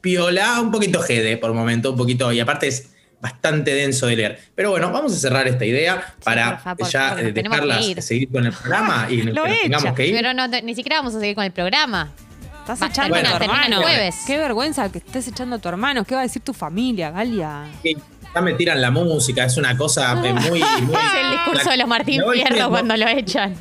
piola, 0.00 0.60
un 0.60 0.70
poquito 0.70 1.00
jede 1.00 1.36
por 1.36 1.52
momento, 1.52 1.90
un 1.90 1.96
poquito, 1.96 2.32
y 2.32 2.40
aparte 2.40 2.68
es 2.68 2.88
bastante 3.20 3.74
denso 3.74 4.06
de 4.06 4.16
leer. 4.16 4.38
Pero 4.54 4.70
bueno, 4.70 4.90
vamos 4.90 5.12
a 5.12 5.16
cerrar 5.16 5.46
esta 5.46 5.64
idea 5.64 6.14
para 6.24 6.60
ya 6.90 7.16
eh, 7.20 7.32
dejarlas 7.32 7.86
ir. 7.86 8.02
seguir 8.02 8.28
con 8.30 8.46
el 8.46 8.52
programa 8.52 9.06
y 9.10 9.16
nos, 9.22 9.34
Lo 9.34 9.44
que 9.44 9.50
nos 9.50 9.60
tengamos 9.60 9.94
que 9.94 10.06
ir. 10.06 10.14
Pero 10.14 10.34
no, 10.34 10.48
ni 10.48 10.74
siquiera 10.74 10.96
vamos 10.96 11.14
a 11.14 11.20
seguir 11.20 11.34
con 11.34 11.44
el 11.44 11.52
programa. 11.52 12.12
Estás 12.62 12.80
Va, 12.80 12.86
echando 12.86 13.14
termina- 13.16 13.34
a 13.34 13.38
tu 13.38 13.44
hermano. 13.44 13.82
jueves. 13.82 14.14
Qué 14.26 14.38
vergüenza 14.38 14.90
que 14.90 14.98
estés 14.98 15.26
echando 15.28 15.56
a 15.56 15.58
tu 15.58 15.68
hermano. 15.68 16.04
¿Qué 16.04 16.14
va 16.14 16.20
a 16.20 16.24
decir 16.24 16.42
tu 16.42 16.52
familia, 16.54 17.10
Galia? 17.10 17.64
Ya 18.34 18.40
me 18.40 18.54
tiran 18.54 18.80
la 18.80 18.90
música, 18.90 19.44
es 19.44 19.56
una 19.58 19.76
cosa 19.76 20.12
eh, 20.24 20.32
muy... 20.32 20.60
muy 20.82 20.94
Es 20.94 21.14
el 21.20 21.30
discurso 21.32 21.70
de 21.70 21.76
los 21.76 21.88
Martín 21.88 22.22
Fierro 22.32 22.70
cuando 22.70 22.96
lo 22.96 23.06
echan. 23.08 23.54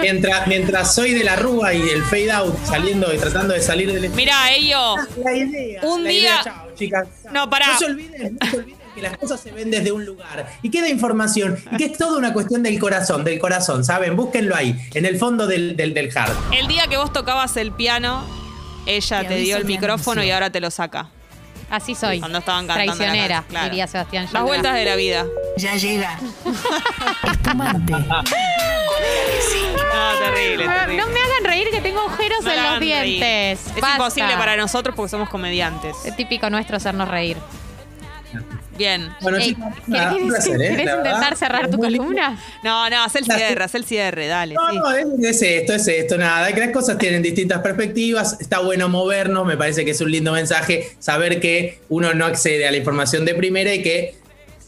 Mientras, 0.00 0.46
mientras 0.46 0.94
soy 0.94 1.12
de 1.14 1.24
la 1.24 1.34
rúa 1.36 1.72
y 1.74 1.80
el 1.88 2.02
fade 2.04 2.30
out 2.30 2.54
saliendo 2.64 3.12
y 3.12 3.18
tratando 3.18 3.54
de 3.54 3.60
salir 3.62 3.92
del 3.92 4.10
Mira, 4.10 4.52
ello. 4.52 4.96
La 5.24 5.32
idea. 5.34 5.80
Un 5.82 6.04
la 6.04 6.10
día- 6.10 6.20
idea, 6.20 6.40
chao, 6.44 6.68
chicas. 6.76 7.08
No, 7.32 7.48
pará. 7.50 7.68
No 7.72 7.78
se 7.78 7.84
olviden, 7.86 8.38
no 8.40 8.50
se 8.50 8.56
olviden 8.58 8.85
que 8.96 9.02
las 9.02 9.16
cosas 9.18 9.38
se 9.40 9.52
ven 9.52 9.70
desde 9.70 9.92
un 9.92 10.04
lugar 10.04 10.46
y 10.62 10.70
queda 10.70 10.88
información 10.88 11.56
y 11.70 11.76
que 11.76 11.84
es 11.84 11.98
toda 11.98 12.18
una 12.18 12.32
cuestión 12.32 12.62
del 12.62 12.78
corazón, 12.80 13.22
del 13.24 13.38
corazón, 13.38 13.84
¿saben? 13.84 14.16
Búsquenlo 14.16 14.56
ahí, 14.56 14.74
en 14.94 15.04
el 15.04 15.18
fondo 15.18 15.46
del, 15.46 15.76
del, 15.76 15.94
del 15.94 16.10
hard. 16.16 16.32
El 16.52 16.66
día 16.66 16.86
que 16.88 16.96
vos 16.96 17.12
tocabas 17.12 17.56
el 17.58 17.72
piano, 17.72 18.24
ella 18.86 19.20
Te 19.22 19.28
te 19.28 19.36
dio 19.36 19.56
el 19.58 19.66
micrófono 19.66 20.24
y 20.24 20.30
ahora 20.30 20.50
te 20.50 20.60
lo 20.60 20.70
saca. 20.70 21.10
Así 21.68 21.94
soy. 21.94 22.20
Cuando 22.20 22.38
estaban 22.38 22.66
cantando 22.66 22.94
Traicionera, 22.94 23.44
claro. 23.48 23.68
diría 23.68 23.86
Sebastián 23.88 24.28
Las 24.32 24.42
vueltas 24.44 24.74
de 24.74 24.84
la 24.84 24.94
vida. 24.96 25.26
Ya 25.58 25.74
llega. 25.76 26.18
Espumante. 27.32 27.92
No, 27.92 28.22
terrible, 30.18 30.66
terrible. 30.68 30.96
No 31.02 31.08
me 31.08 31.20
hagan 31.20 31.44
reír 31.44 31.68
que 31.70 31.80
tengo 31.80 32.00
agujeros 32.00 32.44
No 32.44 32.50
en 32.52 32.62
los 32.62 32.78
reír. 32.78 33.02
dientes. 33.02 33.66
Es 33.74 33.80
Basta. 33.80 33.90
imposible 33.96 34.36
para 34.36 34.56
nosotros 34.56 34.94
porque 34.94 35.10
somos 35.10 35.28
comediantes. 35.28 35.96
Es 36.04 36.16
típico 36.16 36.48
nuestro 36.50 36.76
hacernos 36.76 37.08
reír. 37.08 37.36
Bien. 38.76 39.14
Bueno, 39.20 39.38
Ey, 39.38 39.54
¿Querés, 39.54 40.26
placer, 40.26 40.54
¿eh? 40.54 40.68
querés 40.68 40.86
intentar 40.86 41.02
verdad, 41.02 41.36
cerrar 41.36 41.70
tu 41.70 41.78
columna? 41.78 42.38
No, 42.62 42.88
no, 42.90 43.04
haz 43.04 43.16
el 43.16 43.24
cierre, 43.24 43.62
haz 43.62 43.74
el 43.74 43.84
cierre, 43.84 44.26
dale. 44.26 44.54
No, 44.54 44.70
sí. 44.70 44.78
no, 44.78 44.92
es, 44.92 45.06
es 45.36 45.42
esto, 45.42 45.72
es 45.74 45.88
esto, 45.88 46.18
nada. 46.18 46.52
Que 46.52 46.60
las 46.60 46.70
cosas 46.70 46.98
tienen 46.98 47.22
distintas 47.22 47.60
perspectivas. 47.60 48.40
Está 48.40 48.60
bueno 48.60 48.88
movernos, 48.88 49.46
me 49.46 49.56
parece 49.56 49.84
que 49.84 49.92
es 49.92 50.00
un 50.00 50.10
lindo 50.10 50.32
mensaje 50.32 50.90
saber 50.98 51.40
que 51.40 51.80
uno 51.88 52.14
no 52.14 52.24
accede 52.26 52.66
a 52.66 52.70
la 52.70 52.76
información 52.76 53.24
de 53.24 53.34
primera 53.34 53.74
y 53.74 53.82
que 53.82 54.14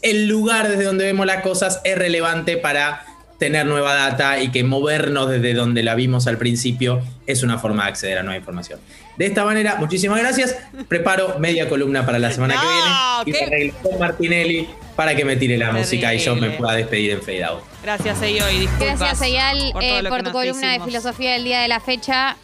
el 0.01 0.27
lugar 0.27 0.69
desde 0.69 0.85
donde 0.85 1.05
vemos 1.05 1.25
las 1.25 1.41
cosas 1.43 1.81
es 1.83 1.97
relevante 1.97 2.57
para 2.57 3.05
tener 3.39 3.65
nueva 3.65 3.95
data 3.95 4.39
y 4.39 4.51
que 4.51 4.63
movernos 4.63 5.29
desde 5.29 5.53
donde 5.53 5.81
la 5.81 5.95
vimos 5.95 6.27
al 6.27 6.37
principio 6.37 7.01
es 7.25 7.41
una 7.41 7.57
forma 7.57 7.83
de 7.83 7.89
acceder 7.89 8.17
a 8.19 8.23
nueva 8.23 8.37
información. 8.37 8.79
De 9.17 9.25
esta 9.25 9.43
manera, 9.43 9.75
muchísimas 9.77 10.19
gracias. 10.19 10.55
Preparo 10.87 11.39
media 11.39 11.67
columna 11.67 12.05
para 12.05 12.19
la 12.19 12.31
semana 12.31 12.55
No, 12.55 13.25
que 13.25 13.31
viene 13.31 13.39
y 13.39 13.43
arreglo 13.47 13.73
con 13.81 13.99
Martinelli 13.99 14.69
para 14.95 15.15
que 15.15 15.25
me 15.25 15.35
tire 15.37 15.57
la 15.57 15.71
música 15.71 16.13
y 16.13 16.19
yo 16.19 16.35
me 16.35 16.51
pueda 16.51 16.73
despedir 16.73 17.11
en 17.11 17.21
fade 17.21 17.43
out. 17.43 17.61
Gracias, 17.81 18.21
disculpas. 18.21 18.99
Gracias, 18.99 19.21
Eyal, 19.21 19.71
por 19.71 19.83
eh, 19.83 20.03
por 20.09 20.23
tu 20.23 20.31
columna 20.31 20.73
de 20.73 20.79
filosofía 20.81 21.33
del 21.33 21.45
día 21.45 21.61
de 21.61 21.69
la 21.69 21.79
fecha. 21.79 22.35